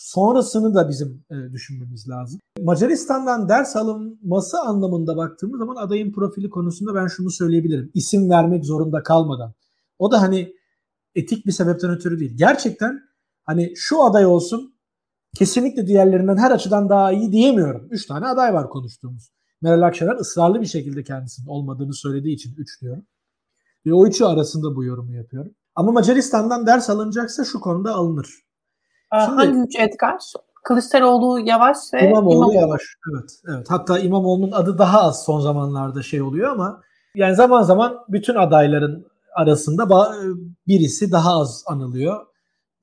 [0.01, 2.39] sonrasını da bizim e, düşünmemiz lazım.
[2.61, 7.91] Macaristan'dan ders alınması anlamında baktığımız zaman adayın profili konusunda ben şunu söyleyebilirim.
[7.93, 9.53] İsim vermek zorunda kalmadan.
[9.99, 10.53] O da hani
[11.15, 12.37] etik bir sebepten ötürü değil.
[12.37, 12.99] Gerçekten
[13.43, 14.75] hani şu aday olsun
[15.35, 17.87] kesinlikle diğerlerinden her açıdan daha iyi diyemiyorum.
[17.91, 19.31] Üç tane aday var konuştuğumuz.
[19.61, 23.03] Meral Akşener ısrarlı bir şekilde kendisinin olmadığını söylediği için üç diyorum.
[23.85, 25.55] Ve o üçü arasında bu yorumu yapıyorum.
[25.75, 28.50] Ama Macaristan'dan ders alınacaksa şu konuda alınır.
[29.19, 30.19] Şimdi, Hangi üç Edgar?
[30.63, 32.81] Kılıçdaroğlu Yavaş ve İmamoğlu, İmamoğlu Yavaş.
[33.13, 33.67] Evet, evet.
[33.69, 36.81] Hatta İmamoğlu'nun adı daha az son zamanlarda şey oluyor ama
[37.15, 39.05] yani zaman zaman bütün adayların
[39.35, 39.89] arasında
[40.67, 42.25] birisi daha az anılıyor.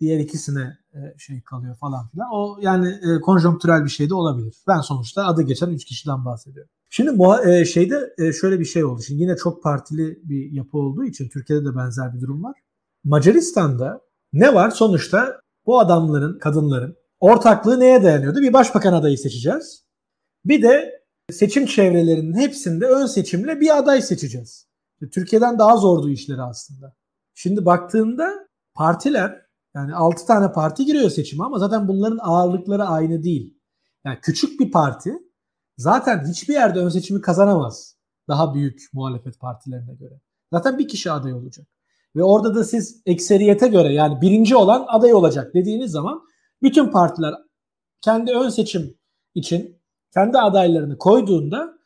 [0.01, 2.29] Diğer ikisine e, şey kalıyor falan filan.
[2.33, 4.57] O yani e, konjonktürel bir şey de olabilir.
[4.69, 6.71] Ben sonuçta adı geçen 3 kişiden bahsediyorum.
[6.91, 9.03] Şimdi e, şeyde şöyle bir şey oldu.
[9.03, 12.55] Şimdi yine çok partili bir yapı olduğu için Türkiye'de de benzer bir durum var.
[13.05, 14.01] Macaristan'da
[14.33, 14.71] ne var?
[14.71, 18.41] Sonuçta bu adamların, kadınların ortaklığı neye dayanıyordu?
[18.41, 19.85] Bir başbakan adayı seçeceğiz.
[20.45, 24.69] Bir de seçim çevrelerinin hepsinde ön seçimle bir aday seçeceğiz.
[25.13, 26.95] Türkiye'den daha zordu işleri aslında.
[27.35, 33.59] Şimdi baktığında partiler yani 6 tane parti giriyor seçime ama zaten bunların ağırlıkları aynı değil.
[34.05, 35.13] Yani küçük bir parti
[35.77, 37.97] zaten hiçbir yerde ön seçimi kazanamaz.
[38.29, 40.21] Daha büyük muhalefet partilerine göre.
[40.53, 41.67] Zaten bir kişi aday olacak.
[42.17, 46.23] Ve orada da siz ekseriyete göre yani birinci olan aday olacak dediğiniz zaman
[46.63, 47.35] bütün partiler
[48.01, 48.99] kendi ön seçim
[49.35, 49.81] için
[50.15, 51.79] kendi adaylarını koyduğunda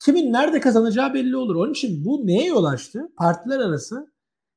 [0.00, 1.54] kimin nerede kazanacağı belli olur.
[1.54, 3.12] Onun için bu neye yol açtı?
[3.16, 4.12] Partiler arası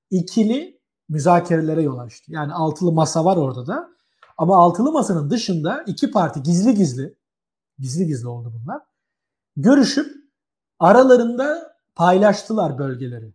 [0.10, 2.32] ikili müzakerelere yol açtı.
[2.32, 3.90] Yani altılı masa var orada da.
[4.38, 7.16] Ama altılı masanın dışında iki parti gizli gizli,
[7.80, 8.82] gizli gizli oldu bunlar.
[9.58, 10.16] Görüşüp
[10.80, 13.34] aralarında paylaştılar bölgeleri.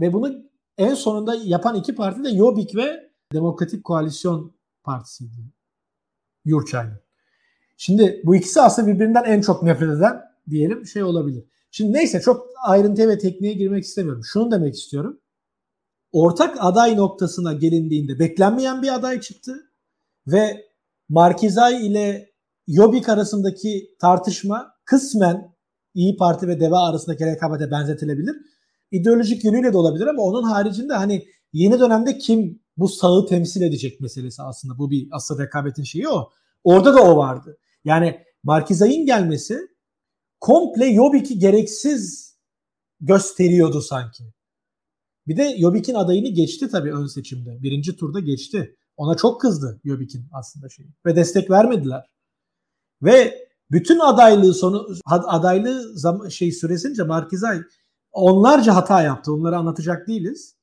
[0.00, 4.52] Ve bunu en sonunda yapan iki parti de Jobbik ve Demokratik Koalisyon
[4.84, 5.52] Partisi'ydi.
[6.44, 6.92] Yurçay'ın.
[7.76, 11.44] Şimdi bu ikisi aslında birbirinden en çok nefret eden diyelim şey olabilir.
[11.70, 14.22] Şimdi neyse çok ayrıntıya ve tekniğe girmek istemiyorum.
[14.24, 15.20] Şunu demek istiyorum.
[16.12, 19.70] Ortak aday noktasına gelindiğinde beklenmeyen bir aday çıktı
[20.26, 20.64] ve
[21.08, 22.32] Markizay ile
[22.68, 25.52] Jobbik arasındaki tartışma kısmen
[25.94, 28.36] İyi Parti ve DEVA arasındaki rekabete benzetilebilir
[28.92, 34.00] ideolojik yönüyle de olabilir ama onun haricinde hani yeni dönemde kim bu sağı temsil edecek
[34.00, 34.78] meselesi aslında.
[34.78, 36.30] Bu bir asıl rekabetin şeyi o.
[36.64, 37.58] Orada da o vardı.
[37.84, 39.58] Yani Markizay'ın gelmesi
[40.40, 42.36] komple Yobik'i gereksiz
[43.00, 44.24] gösteriyordu sanki.
[45.26, 47.62] Bir de Yobik'in adayını geçti tabii ön seçimde.
[47.62, 48.76] Birinci turda geçti.
[48.96, 50.88] Ona çok kızdı Yobik'in aslında şeyi.
[51.06, 52.06] Ve destek vermediler.
[53.02, 57.62] Ve bütün adaylığı sonu adaylığı zam- şey süresince Markizay
[58.12, 59.32] onlarca hata yaptı.
[59.32, 60.56] Onları anlatacak değiliz.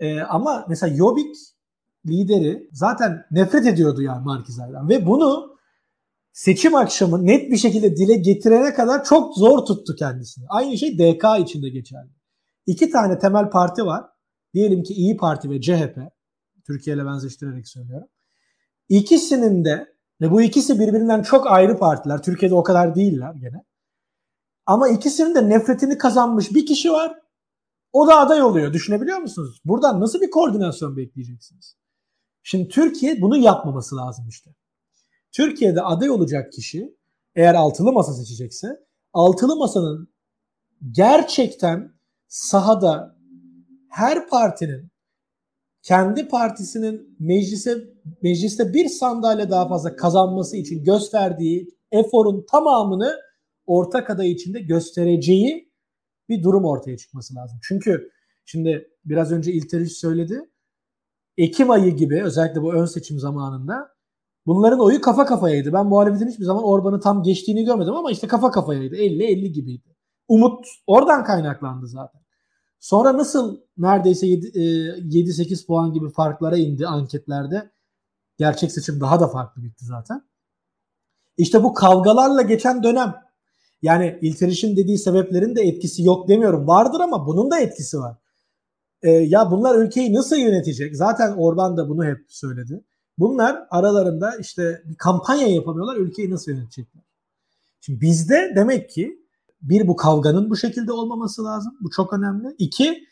[0.00, 1.36] E, ama mesela Jobbik
[2.06, 4.88] lideri zaten nefret ediyordu yani Markizay'dan.
[4.88, 5.56] Ve bunu
[6.32, 10.44] seçim akşamı net bir şekilde dile getirene kadar çok zor tuttu kendisini.
[10.48, 12.10] Aynı şey DK içinde geçerli.
[12.66, 14.04] İki tane temel parti var.
[14.54, 15.98] Diyelim ki İyi Parti ve CHP.
[16.66, 18.08] Türkiye ile benzeştirerek söylüyorum.
[18.88, 19.86] İkisinin de
[20.20, 22.22] ve bu ikisi birbirinden çok ayrı partiler.
[22.22, 23.64] Türkiye'de o kadar değiller gene.
[24.66, 27.18] Ama ikisinin de nefretini kazanmış bir kişi var.
[27.92, 28.72] O da aday oluyor.
[28.72, 29.60] Düşünebiliyor musunuz?
[29.64, 31.76] Buradan nasıl bir koordinasyon bekleyeceksiniz?
[32.42, 34.50] Şimdi Türkiye bunu yapmaması lazım işte.
[35.32, 36.96] Türkiye'de aday olacak kişi
[37.34, 38.68] eğer altılı masa seçecekse
[39.12, 40.08] altılı masanın
[40.90, 41.92] gerçekten
[42.28, 43.16] sahada
[43.90, 44.90] her partinin
[45.82, 47.84] kendi partisinin meclise
[48.22, 53.25] mecliste bir sandalye daha fazla kazanması için gösterdiği eforun tamamını
[53.66, 55.72] ortak aday içinde göstereceği
[56.28, 57.58] bir durum ortaya çıkması lazım.
[57.62, 58.10] Çünkü
[58.44, 60.50] şimdi biraz önce İlteriş söyledi.
[61.36, 63.88] Ekim ayı gibi özellikle bu ön seçim zamanında
[64.46, 65.72] bunların oyu kafa kafayaydı.
[65.72, 68.96] Ben muhalefetin hiçbir zaman Orban'ı tam geçtiğini görmedim ama işte kafa kafayaydı.
[68.96, 69.96] 50-50 gibiydi.
[70.28, 72.20] Umut oradan kaynaklandı zaten.
[72.78, 77.70] Sonra nasıl neredeyse 7-8 e, puan gibi farklara indi anketlerde.
[78.38, 80.22] Gerçek seçim daha da farklı bitti zaten.
[81.36, 83.25] İşte bu kavgalarla geçen dönem
[83.82, 86.66] yani İlteriş'in dediği sebeplerin de etkisi yok demiyorum.
[86.66, 88.16] Vardır ama bunun da etkisi var.
[89.02, 90.96] Ee, ya bunlar ülkeyi nasıl yönetecek?
[90.96, 92.84] Zaten Orban da bunu hep söyledi.
[93.18, 95.96] Bunlar aralarında işte bir kampanya yapamıyorlar.
[95.96, 97.02] Ülkeyi nasıl yönetecekler?
[97.80, 99.26] Şimdi bizde demek ki
[99.62, 101.76] bir bu kavganın bu şekilde olmaması lazım.
[101.80, 102.54] Bu çok önemli.
[102.58, 103.04] İki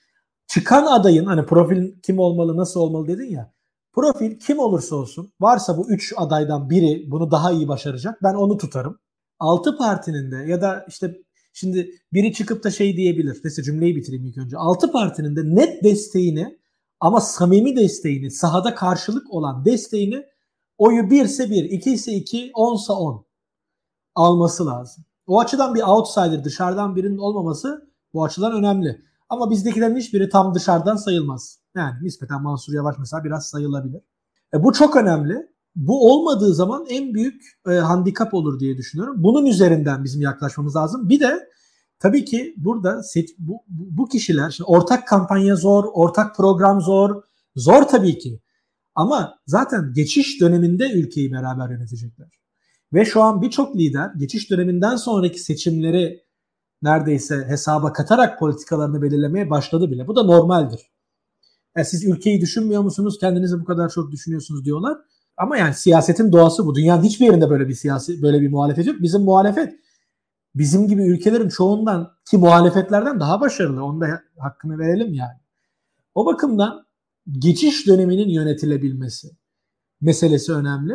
[0.46, 3.52] çıkan adayın hani profil kim olmalı nasıl olmalı dedin ya.
[3.92, 8.58] Profil kim olursa olsun varsa bu üç adaydan biri bunu daha iyi başaracak ben onu
[8.58, 8.98] tutarım.
[9.38, 11.18] Altı partinin de ya da işte
[11.52, 13.40] şimdi biri çıkıp da şey diyebilir.
[13.44, 14.56] Neyse cümleyi bitireyim ilk önce.
[14.56, 16.58] Altı partinin de net desteğini
[17.00, 20.24] ama samimi desteğini sahada karşılık olan desteğini
[20.78, 23.26] oyu birse bir, iki ise iki, onsa on
[24.14, 25.04] alması lazım.
[25.26, 29.02] O açıdan bir outsider dışarıdan birinin olmaması bu açıdan önemli.
[29.28, 31.58] Ama bizdekilerin hiçbiri tam dışarıdan sayılmaz.
[31.76, 34.00] Yani nispeten Mansur Yavaş mesela biraz sayılabilir.
[34.54, 35.53] E, bu çok önemli.
[35.76, 39.14] Bu olmadığı zaman en büyük e, handikap olur diye düşünüyorum.
[39.18, 41.08] Bunun üzerinden bizim yaklaşmamız lazım.
[41.08, 41.48] Bir de
[41.98, 47.22] tabii ki burada seç, bu, bu kişiler şimdi ortak kampanya zor, ortak program zor.
[47.56, 48.40] Zor tabii ki.
[48.94, 52.28] Ama zaten geçiş döneminde ülkeyi beraber yönetecekler.
[52.92, 56.24] Ve şu an birçok lider geçiş döneminden sonraki seçimleri
[56.82, 60.06] neredeyse hesaba katarak politikalarını belirlemeye başladı bile.
[60.06, 60.80] Bu da normaldir.
[61.76, 63.18] Yani siz ülkeyi düşünmüyor musunuz?
[63.20, 64.98] Kendinizi bu kadar çok düşünüyorsunuz diyorlar.
[65.36, 66.74] Ama yani siyasetin doğası bu.
[66.74, 68.96] Dünyanın hiçbir yerinde böyle bir siyasi böyle bir muhalefet yok.
[69.02, 69.74] Bizim muhalefet
[70.54, 73.84] bizim gibi ülkelerin çoğundan ki muhalefetlerden daha başarılı.
[73.84, 75.38] Onu da hakkını verelim yani.
[76.14, 76.86] O bakımdan
[77.38, 79.28] geçiş döneminin yönetilebilmesi
[80.00, 80.94] meselesi önemli.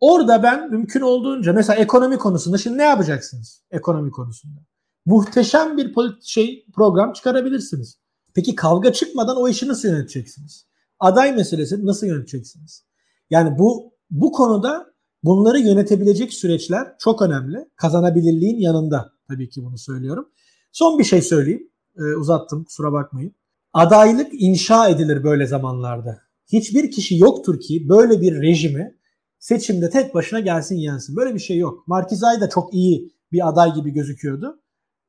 [0.00, 4.60] Orada ben mümkün olduğunca mesela ekonomi konusunda şimdi ne yapacaksınız ekonomi konusunda?
[5.06, 7.98] Muhteşem bir şey program çıkarabilirsiniz.
[8.34, 10.66] Peki kavga çıkmadan o işi nasıl yöneteceksiniz?
[11.00, 12.84] Aday meselesi nasıl yöneteceksiniz?
[13.32, 14.86] Yani bu bu konuda
[15.24, 17.68] bunları yönetebilecek süreçler çok önemli.
[17.76, 20.28] Kazanabilirliğin yanında tabii ki bunu söylüyorum.
[20.72, 21.70] Son bir şey söyleyeyim.
[21.98, 23.34] Ee, uzattım kusura bakmayın.
[23.72, 26.18] Adaylık inşa edilir böyle zamanlarda.
[26.52, 28.98] Hiçbir kişi yoktur ki böyle bir rejimi
[29.38, 31.16] seçimde tek başına gelsin yensin.
[31.16, 31.88] Böyle bir şey yok.
[31.88, 34.60] Markizay da çok iyi bir aday gibi gözüküyordu.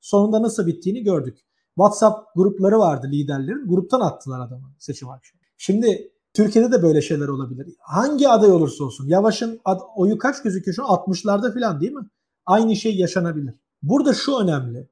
[0.01, 1.37] Sonunda nasıl bittiğini gördük.
[1.75, 3.67] WhatsApp grupları vardı liderlerin.
[3.67, 5.41] Gruptan attılar adamı seçim akşamı.
[5.57, 7.75] Şimdi Türkiye'de de böyle şeyler olabilir.
[7.79, 9.07] Hangi aday olursa olsun.
[9.07, 9.61] Yavaş'ın
[9.95, 10.97] oyu kaç gözüküyor şu an?
[10.97, 12.09] 60'larda falan değil mi?
[12.45, 13.55] Aynı şey yaşanabilir.
[13.81, 14.89] Burada şu önemli.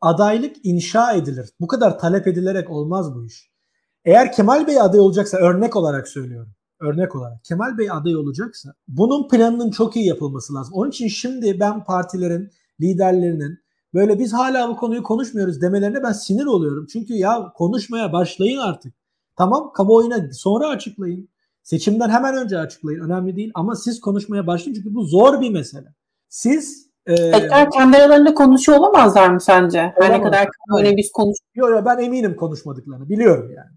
[0.00, 1.50] Adaylık inşa edilir.
[1.60, 3.52] Bu kadar talep edilerek olmaz bu iş.
[4.04, 9.28] Eğer Kemal Bey aday olacaksa örnek olarak söylüyorum örnek olarak Kemal Bey aday olacaksa bunun
[9.28, 10.74] planının çok iyi yapılması lazım.
[10.74, 12.50] Onun için şimdi ben partilerin,
[12.80, 13.58] liderlerinin
[13.94, 16.86] böyle biz hala bu konuyu konuşmuyoruz demelerine ben sinir oluyorum.
[16.92, 18.94] Çünkü ya konuşmaya başlayın artık.
[19.42, 21.28] Tamam kamuoyuna sonra açıklayın.
[21.62, 23.00] Seçimden hemen önce açıklayın.
[23.00, 25.86] Önemli değil ama siz konuşmaya başlayın çünkü bu zor bir mesele.
[26.28, 29.92] Siz e, Tekrar kendi aralarında konuşuyor olamazlar mı sence?
[30.00, 31.38] Her ne kadar kamuoyuna biz konuşuyoruz.
[31.54, 33.08] Yok yok ben eminim konuşmadıklarını.
[33.08, 33.70] Biliyorum yani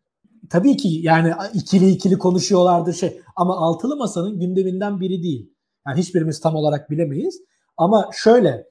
[0.50, 5.54] tabii ki yani ikili ikili konuşuyorlardır şey ama altılı masanın gündeminden biri değil.
[5.88, 7.42] Yani hiçbirimiz tam olarak bilemeyiz.
[7.78, 8.68] Ama şöyle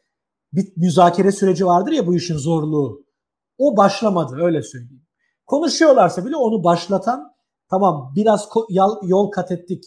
[0.52, 3.04] bir müzakere süreci vardır ya bu işin zorluğu.
[3.58, 5.03] O başlamadı öyle söyleyeyim.
[5.46, 7.34] Konuşuyorlarsa bile onu başlatan
[7.70, 8.48] tamam biraz
[9.02, 9.84] yol kat ettik.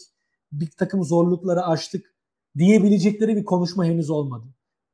[0.52, 2.14] Bir takım zorlukları aştık
[2.58, 4.46] diyebilecekleri bir konuşma henüz olmadı.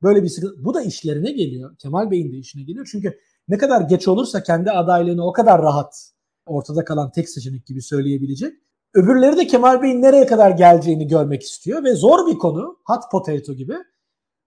[0.02, 0.64] Böyle bir sıkıntı.
[0.64, 1.76] Bu da işlerine geliyor.
[1.76, 2.88] Kemal Bey'in de işine geliyor.
[2.90, 6.10] Çünkü ne kadar geç olursa kendi adaylığını o kadar rahat
[6.46, 8.52] ortada kalan tek seçenek gibi söyleyebilecek.
[8.94, 13.52] Öbürleri de Kemal Bey'in nereye kadar geleceğini görmek istiyor ve zor bir konu hot potato
[13.52, 13.74] gibi.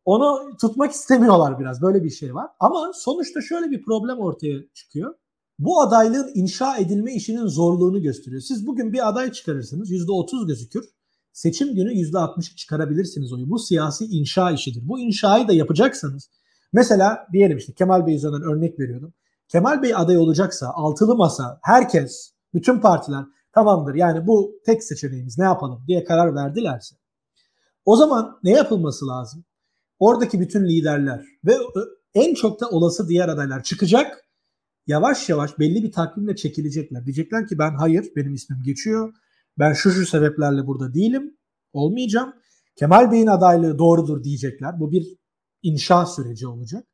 [0.05, 2.47] Onu tutmak istemiyorlar biraz böyle bir şey var.
[2.59, 5.15] Ama sonuçta şöyle bir problem ortaya çıkıyor.
[5.59, 8.41] Bu adaylığın inşa edilme işinin zorluğunu gösteriyor.
[8.41, 10.89] Siz bugün bir aday çıkarırsınız %30 gözükür.
[11.33, 13.49] Seçim günü %60'ı çıkarabilirsiniz oyu.
[13.49, 14.87] Bu siyasi inşa işidir.
[14.87, 16.29] Bu inşayı da yapacaksanız
[16.73, 19.13] mesela diyelim işte Kemal Bey üzerinden örnek veriyordum.
[19.47, 25.43] Kemal Bey aday olacaksa altılı masa herkes bütün partiler tamamdır yani bu tek seçeneğimiz ne
[25.43, 26.95] yapalım diye karar verdilerse
[27.85, 29.45] o zaman ne yapılması lazım?
[29.99, 31.57] Oradaki bütün liderler ve
[32.13, 34.26] en çok da olası diğer adaylar çıkacak.
[34.87, 37.05] Yavaş yavaş belli bir takvimle çekilecekler.
[37.05, 39.13] Diyecekler ki ben hayır benim ismim geçiyor.
[39.59, 41.37] Ben şu şu sebeplerle burada değilim.
[41.73, 42.33] Olmayacağım.
[42.75, 44.79] Kemal Bey'in adaylığı doğrudur diyecekler.
[44.79, 45.17] Bu bir
[45.63, 46.87] inşa süreci olacak.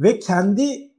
[0.00, 0.92] Ve kendi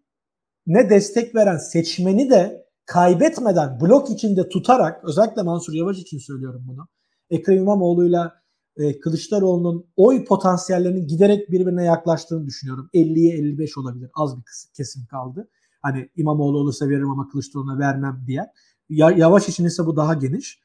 [0.68, 6.88] ne destek veren seçmeni de kaybetmeden blok içinde tutarak özellikle Mansur Yavaş için söylüyorum bunu.
[7.30, 8.44] Ekrem İmamoğlu'yla
[8.78, 12.90] e, Kılıçdaroğlu'nun oy potansiyellerinin giderek birbirine yaklaştığını düşünüyorum.
[12.94, 14.10] 50'ye 55 olabilir.
[14.14, 14.44] Az bir
[14.78, 15.50] kesim kaldı.
[15.84, 18.52] Hani İmamoğlu olursa veririm ama Kılıçdaroğlu'na vermem diye.
[18.90, 20.60] Ya, Yavaş için ise bu daha geniş.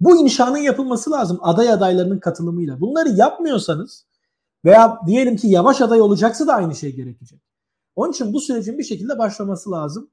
[0.00, 2.80] Bu inşanın yapılması lazım aday adaylarının katılımıyla.
[2.80, 4.06] Bunları yapmıyorsanız
[4.64, 7.40] veya diyelim ki Yavaş aday olacaksa da aynı şey gerekecek.
[7.96, 10.10] Onun için bu sürecin bir şekilde başlaması lazım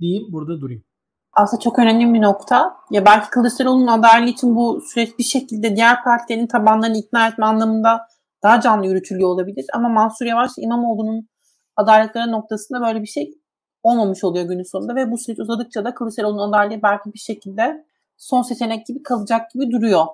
[0.00, 0.84] diyeyim burada durayım.
[1.32, 2.76] Aslında çok önemli bir nokta.
[2.90, 8.00] Ya belki Kılıçdaroğlu'nun adaylığı için bu süreç bir şekilde diğer partilerin tabanlarını ikna etme anlamında
[8.42, 9.66] daha canlı yürütülüyor olabilir.
[9.72, 11.28] Ama Mansur Yavaş İmamoğlu'nun
[11.76, 13.43] adaylıkları noktasında böyle bir şey
[13.84, 17.84] olmamış oluyor günün sonunda ve bu süreç uzadıkça da Kılıçdaroğlu'nun adaylığı belki bir şekilde
[18.16, 20.06] son seçenek gibi kalacak gibi duruyor.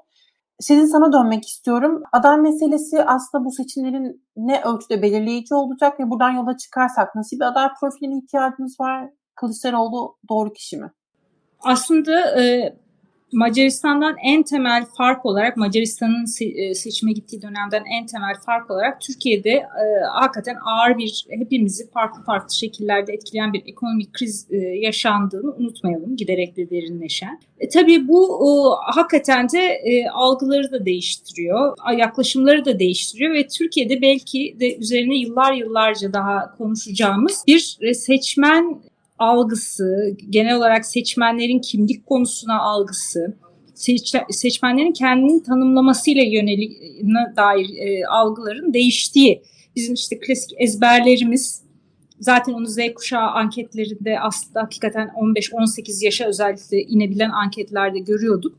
[0.61, 2.03] Sizin sana dönmek istiyorum.
[2.13, 7.45] Aday meselesi aslında bu seçimlerin ne ölçüde belirleyici olacak ve buradan yola çıkarsak nasıl bir
[7.45, 9.11] aday profiline ihtiyacımız var?
[9.35, 10.91] Kılıçdaroğlu doğru kişi mi?
[11.63, 12.77] Aslında e,
[13.33, 19.51] Macaristan'dan en temel fark olarak Macaristan'ın se- seçime gittiği dönemden en temel fark olarak Türkiye'de
[19.51, 19.65] e,
[20.13, 26.57] hakikaten ağır bir hepimizi farklı farklı şekillerde etkileyen bir ekonomik kriz e, yaşandığını unutmayalım giderek
[26.57, 27.41] de derinleşen.
[27.59, 28.49] E, tabii bu e,
[28.93, 35.53] hakikaten de e, algıları da değiştiriyor, yaklaşımları da değiştiriyor ve Türkiye'de belki de üzerine yıllar
[35.53, 38.81] yıllarca daha konuşacağımız bir seçmen
[39.21, 43.37] algısı, genel olarak seçmenlerin kimlik konusuna algısı,
[43.75, 46.73] seç, seçmenlerin kendini tanımlamasıyla yönelik
[47.37, 49.43] dair e, algıların değiştiği.
[49.77, 51.63] Bizim işte klasik ezberlerimiz
[52.21, 58.59] zaten onu Z kuşağı anketlerinde aslında hakikaten 15-18 yaşa özellikle inebilen anketlerde görüyorduk.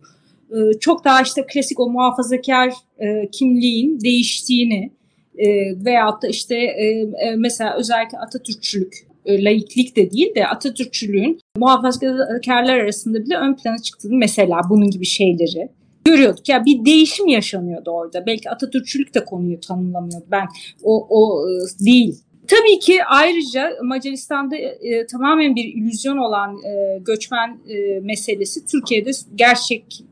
[0.52, 4.92] E, çok daha işte klasik o muhafazakar e, kimliğin değiştiğini
[5.38, 5.48] e,
[5.86, 6.86] veyahut da işte e,
[7.28, 14.16] e, mesela özellikle Atatürkçülük laiklik de değil de Atatürkçülüğün muhafazakarlar arasında bile ön plana çıktığını
[14.16, 15.70] mesela bunun gibi şeyleri
[16.06, 16.50] görüyorduk.
[16.50, 18.26] Ya bir değişim yaşanıyordu orada.
[18.26, 20.26] Belki Atatürkçülük de konuyu tanımlamıyordu.
[20.32, 20.48] Ben
[20.84, 21.54] o, o e,
[21.86, 22.16] değil.
[22.48, 30.04] Tabii ki ayrıca Macaristan'da e, tamamen bir illüzyon olan e, göçmen e, meselesi Türkiye'de gerçek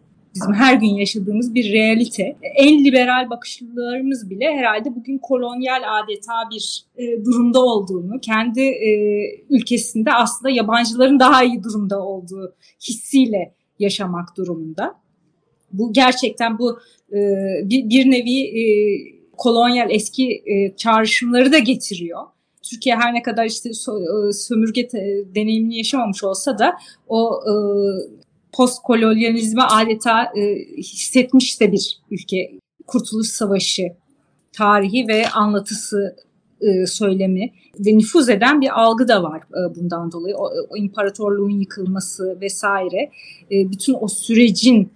[0.41, 2.35] bizim her gün yaşadığımız bir realite.
[2.55, 8.91] En liberal bakışlarımız bile herhalde bugün kolonyal adeta bir e, durumda olduğunu, kendi e,
[9.49, 12.53] ülkesinde aslında yabancıların daha iyi durumda olduğu
[12.89, 14.95] hissiyle yaşamak durumunda.
[15.73, 16.79] Bu gerçekten bu
[17.13, 17.17] e,
[17.63, 18.63] bir, bir nevi e,
[19.37, 22.23] kolonyal eski e, çağrışımları da getiriyor.
[22.61, 24.89] Türkiye her ne kadar işte e, sömürge
[25.35, 26.73] deneyimini yaşamamış olsa da
[27.07, 27.53] o e,
[28.59, 32.51] postkolonyalizme adeta e, hissetmiş de bir ülke.
[32.87, 33.93] Kurtuluş Savaşı
[34.53, 36.15] tarihi ve anlatısı
[36.61, 40.35] e, söylemi ve nüfuz eden bir algı da var e, bundan dolayı.
[40.35, 43.11] O, o imparatorluğun yıkılması vesaire
[43.51, 44.89] e, bütün o sürecin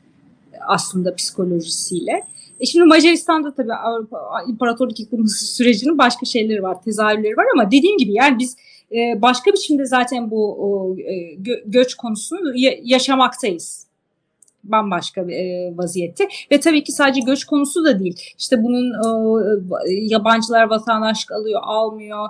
[0.67, 2.23] aslında psikolojisiyle.
[2.59, 7.97] E şimdi Macaristan'da tabii Avrupa imparatorluk yıkılması sürecinin başka şeyleri var, tezahürleri var ama dediğim
[7.97, 8.55] gibi yani biz
[8.93, 11.33] ee, başka biçimde zaten bu e,
[11.65, 13.87] göç konusunu yaşamaktayız
[14.63, 18.15] bambaşka bir e, vaziyette ve tabii ki sadece göç konusu da değil.
[18.37, 18.93] İşte bunun
[19.87, 22.27] yabancılar vatandaşlık alıyor, almıyor.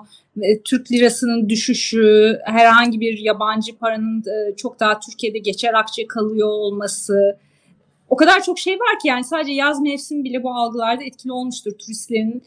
[0.66, 7.38] Türk lirasının düşüşü, herhangi bir yabancı paranın e, çok daha Türkiye'de geçer akçe kalıyor olması.
[8.09, 11.72] O kadar çok şey var ki yani sadece yaz mevsimi bile bu algılarda etkili olmuştur.
[11.72, 12.43] Turistlerin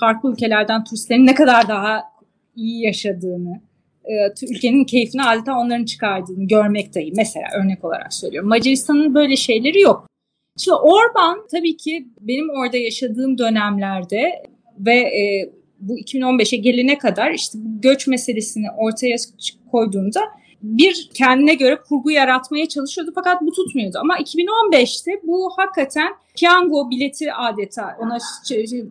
[0.00, 2.02] farklı ülkelerden turistlerin ne kadar daha
[2.58, 3.60] iyi yaşadığını,
[4.04, 4.12] e,
[4.50, 7.14] ülkenin keyfini adeta onların çıkardığını görmekteyim.
[7.16, 8.48] Mesela örnek olarak söylüyorum.
[8.48, 10.08] Macaristan'ın böyle şeyleri yok.
[10.56, 14.42] Şimdi Orban tabii ki benim orada yaşadığım dönemlerde
[14.78, 19.16] ve e, bu 2015'e gelene kadar işte bu göç meselesini ortaya
[19.70, 20.20] koyduğunda
[20.62, 23.98] bir kendine göre kurgu yaratmaya çalışıyordu fakat bu tutmuyordu.
[24.00, 28.18] Ama 2015'te bu hakikaten piyango bileti adeta ona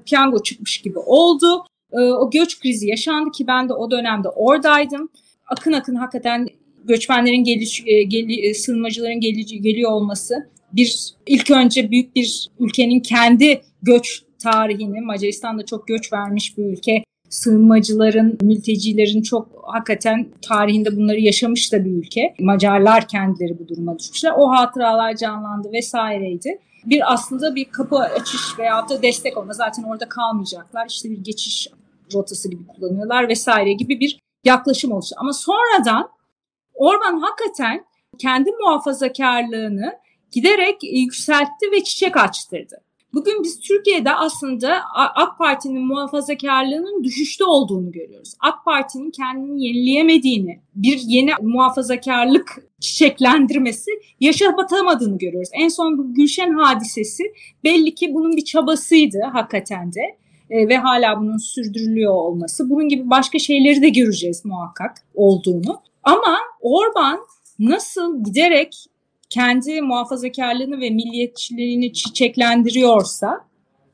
[0.06, 1.64] piyango çıkmış gibi oldu.
[1.94, 5.10] Ee, o göç krizi yaşandı ki ben de o dönemde oradaydım.
[5.48, 6.48] Akın akın hakikaten
[6.84, 13.62] göçmenlerin geliş, e, e, sığınmacıların gelici, geliyor olması bir ilk önce büyük bir ülkenin kendi
[13.82, 21.74] göç tarihini Macaristan'da çok göç vermiş bir ülke sığınmacıların, mültecilerin çok hakikaten tarihinde bunları yaşamış
[21.74, 22.34] da bir ülke.
[22.40, 24.34] Macarlar kendileri bu duruma düşmüşler.
[24.38, 26.60] O hatıralar canlandı vesaireydi.
[26.86, 29.54] Bir aslında bir kapı açış veya da destek olma.
[29.54, 30.88] Zaten orada kalmayacaklar.
[30.90, 31.68] İşte bir geçiş
[32.14, 35.16] rotası gibi kullanıyorlar vesaire gibi bir yaklaşım oluştu.
[35.20, 36.10] Ama sonradan
[36.78, 37.86] Orban hakikaten
[38.18, 40.00] kendi muhafazakarlığını
[40.32, 42.82] giderek yükseltti ve çiçek açtırdı.
[43.14, 48.34] Bugün biz Türkiye'de aslında AK Parti'nin muhafazakarlığının düşüşte olduğunu görüyoruz.
[48.40, 55.50] AK Parti'nin kendini yenileyemediğini, bir yeni muhafazakarlık çiçeklendirmesi yaşatamadığını görüyoruz.
[55.54, 57.24] En son bu Gülşen hadisesi
[57.64, 60.18] belli ki bunun bir çabasıydı hakikaten de
[60.50, 62.70] e, ve hala bunun sürdürülüyor olması.
[62.70, 65.82] Bunun gibi başka şeyleri de göreceğiz muhakkak olduğunu.
[66.04, 67.20] Ama Orban
[67.60, 68.86] nasıl giderek
[69.30, 73.48] kendi muhafazakarlığını ve milliyetçiliğini çiçeklendiriyorsa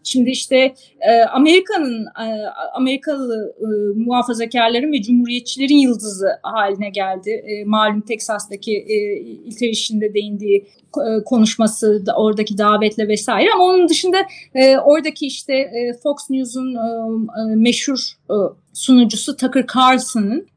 [0.04, 3.66] Şimdi işte e, Amerika'nın e, Amerikalı e,
[4.00, 7.30] muhafazakarların ve cumhuriyetçilerin yıldızı haline geldi.
[7.30, 10.68] E, malum Teksas'taki e, ilk işinde değindiği
[10.98, 13.50] e, konuşması, da, oradaki davetle vesaire.
[13.56, 14.18] Ama onun dışında
[14.56, 18.36] e, oradaki işte e, Fox News'un e, e meşhur e,
[18.74, 20.48] sunucusu Tucker Carlson'ın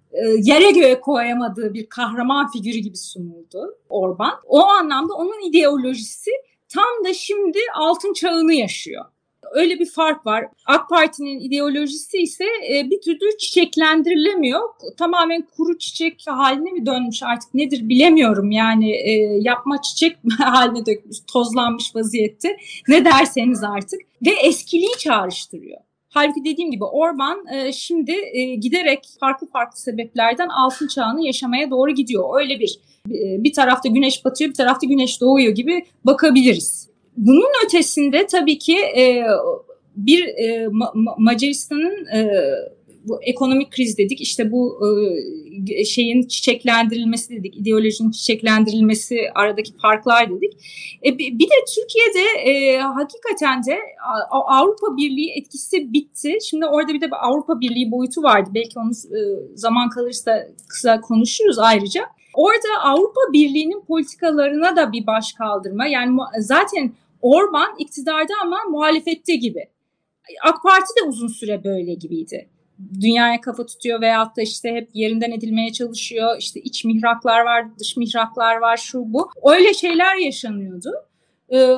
[0.42, 4.34] yere göğe koyamadığı bir kahraman figürü gibi sunuldu Orban.
[4.46, 6.30] O anlamda onun ideolojisi
[6.68, 9.04] tam da şimdi altın çağını yaşıyor.
[9.52, 10.46] Öyle bir fark var.
[10.66, 14.60] AK Parti'nin ideolojisi ise e, bir türlü çiçeklendirilemiyor.
[14.98, 18.50] Tamamen kuru çiçek haline mi dönmüş artık nedir bilemiyorum.
[18.50, 22.56] Yani e, yapma çiçek haline dökmüş, tozlanmış vaziyette.
[22.88, 24.00] Ne derseniz artık.
[24.26, 25.85] Ve eskiliği çağrıştırıyor.
[26.16, 31.90] Halbuki dediğim gibi Orban e, şimdi e, giderek farklı farklı sebeplerden altın çağını yaşamaya doğru
[31.90, 32.40] gidiyor.
[32.40, 32.78] Öyle bir
[33.10, 36.88] e, bir tarafta güneş batıyor, bir tarafta güneş doğuyor gibi bakabiliriz.
[37.16, 39.24] Bunun ötesinde tabii ki e,
[39.96, 40.68] bir e,
[41.18, 42.30] Macaristan'ın e,
[43.08, 44.20] bu ekonomik kriz dedik.
[44.20, 44.80] İşte bu
[45.68, 47.56] e, şeyin çiçeklendirilmesi dedik.
[47.56, 50.52] ideolojinin çiçeklendirilmesi aradaki farklar dedik.
[51.04, 53.78] E, bir de Türkiye'de e, hakikaten de
[54.30, 56.38] Avrupa Birliği etkisi bitti.
[56.42, 58.50] Şimdi orada bir de Avrupa Birliği boyutu vardı.
[58.54, 59.18] Belki onu e,
[59.54, 62.02] zaman kalırsa kısa konuşuruz ayrıca.
[62.34, 65.86] Orada Avrupa Birliği'nin politikalarına da bir baş kaldırma.
[65.86, 66.92] Yani zaten
[67.22, 69.68] Orban iktidarda ama muhalefette gibi.
[70.42, 72.48] AK Parti de uzun süre böyle gibiydi
[73.00, 76.36] dünyaya kafa tutuyor veyahut da işte hep yerinden edilmeye çalışıyor.
[76.38, 79.30] İşte iç mihraklar var, dış mihraklar var, şu bu.
[79.44, 80.90] Öyle şeyler yaşanıyordu.
[81.52, 81.76] Ee,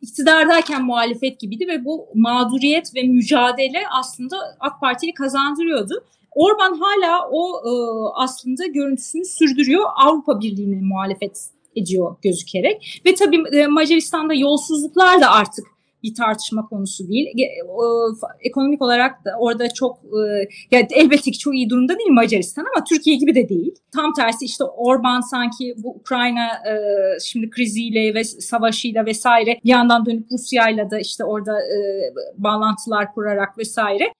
[0.00, 6.04] iktidardayken muhalefet gibiydi ve bu mağduriyet ve mücadele aslında AK Parti'yi kazandırıyordu.
[6.34, 7.70] Orban hala o e,
[8.14, 9.84] aslında görüntüsünü sürdürüyor.
[9.96, 13.02] Avrupa Birliği'ne muhalefet ediyor gözükerek.
[13.06, 15.75] Ve tabii e, Macaristan'da yolsuzluklar da artık
[16.06, 17.26] bir tartışma konusu değil.
[18.40, 22.84] Ekonomik olarak da orada çok e, yani elbette ki çok iyi durumda değil Macaristan ama
[22.84, 23.74] Türkiye gibi de değil.
[23.94, 26.74] Tam tersi işte Orban sanki bu Ukrayna e,
[27.24, 31.78] şimdi kriziyle ve savaşıyla vesaire bir yandan dönüp Rusya'yla da işte orada e,
[32.38, 34.12] bağlantılar kurarak vesaire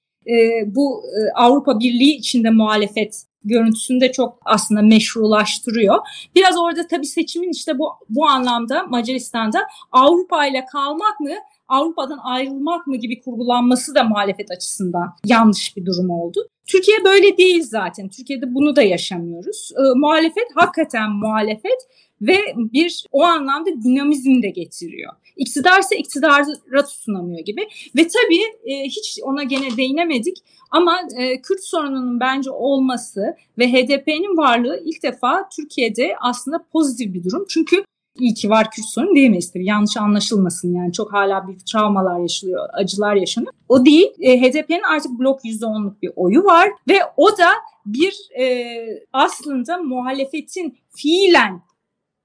[0.66, 1.02] bu
[1.34, 5.98] Avrupa Birliği içinde muhalefet görüntüsünü de çok aslında meşrulaştırıyor.
[6.34, 11.30] Biraz orada tabii seçimin işte bu bu anlamda Macaristan'da Avrupa ile kalmak mı
[11.68, 16.48] Avrupa'dan ayrılmak mı gibi kurgulanması da muhalefet açısından yanlış bir durum oldu.
[16.66, 18.08] Türkiye böyle değil zaten.
[18.08, 19.72] Türkiye'de bunu da yaşamıyoruz.
[19.76, 21.88] E, muhalefet hakikaten muhalefet
[22.20, 25.12] ve bir o anlamda dinamizm de getiriyor.
[25.36, 27.60] İktidarsa iktidara tutunamıyor gibi.
[27.96, 30.36] Ve tabii e, hiç ona gene değinemedik
[30.70, 37.24] ama e, Kürt sorununun bence olması ve HDP'nin varlığı ilk defa Türkiye'de aslında pozitif bir
[37.24, 37.46] durum.
[37.48, 37.84] Çünkü
[38.20, 39.66] iyi ki var Kürt sorunu diyemeyiz tabii.
[39.66, 40.92] Yanlış anlaşılmasın yani.
[40.92, 43.52] Çok hala büyük travmalar yaşanıyor, acılar yaşanıyor.
[43.68, 44.08] O değil.
[44.20, 47.48] E, HDP'nin artık blok %10'luk bir oyu var ve o da
[47.86, 48.76] bir e,
[49.12, 51.62] aslında muhalefetin fiilen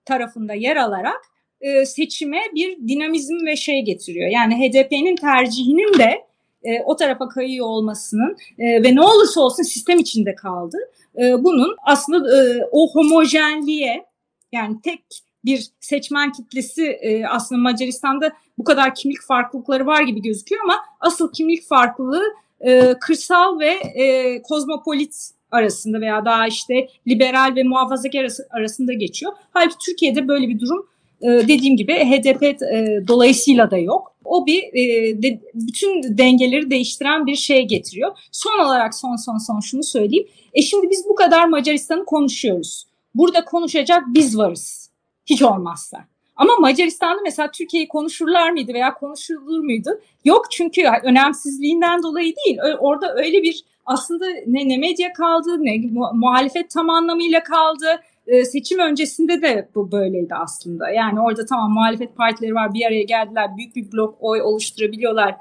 [0.05, 1.21] tarafında yer alarak
[1.61, 4.29] e, seçime bir dinamizm ve şey getiriyor.
[4.29, 6.25] Yani HDP'nin tercihinin de
[6.63, 10.77] e, o tarafa kayıyor olmasının e, ve ne olursa olsun sistem içinde kaldı.
[11.17, 14.05] E, bunun aslında e, o homojenliğe
[14.51, 15.01] yani tek
[15.45, 21.33] bir seçmen kitlesi e, aslında Macaristan'da bu kadar kimlik farklılıkları var gibi gözüküyor ama asıl
[21.33, 22.23] kimlik farklılığı
[22.59, 23.69] e, kırsal ve
[24.03, 29.33] e, kozmopolit arasında veya daha işte liberal ve muhafazakar arasında geçiyor.
[29.51, 30.87] Halbuki Türkiye'de böyle bir durum
[31.21, 34.15] e, dediğim gibi HDP e, dolayısıyla da yok.
[34.25, 38.11] O bir e, de, bütün dengeleri değiştiren bir şey getiriyor.
[38.31, 40.27] Son olarak son son son şunu söyleyeyim.
[40.53, 42.85] E şimdi biz bu kadar Macaristan'ı konuşuyoruz.
[43.15, 44.80] Burada konuşacak biz varız
[45.25, 45.97] hiç olmazsa.
[46.35, 49.89] Ama Macaristan'da mesela Türkiye'yi konuşurlar mıydı veya konuşulur muydu?
[50.25, 52.57] Yok çünkü önemsizliğinden dolayı değil.
[52.79, 55.81] Orada öyle bir aslında ne, ne medya kaldı ne
[56.13, 57.85] muhalefet tam anlamıyla kaldı.
[58.27, 60.89] Ee, seçim öncesinde de bu böyleydi aslında.
[60.89, 65.35] Yani orada tamam muhalefet partileri var bir araya geldiler büyük bir blok oy oluşturabiliyorlar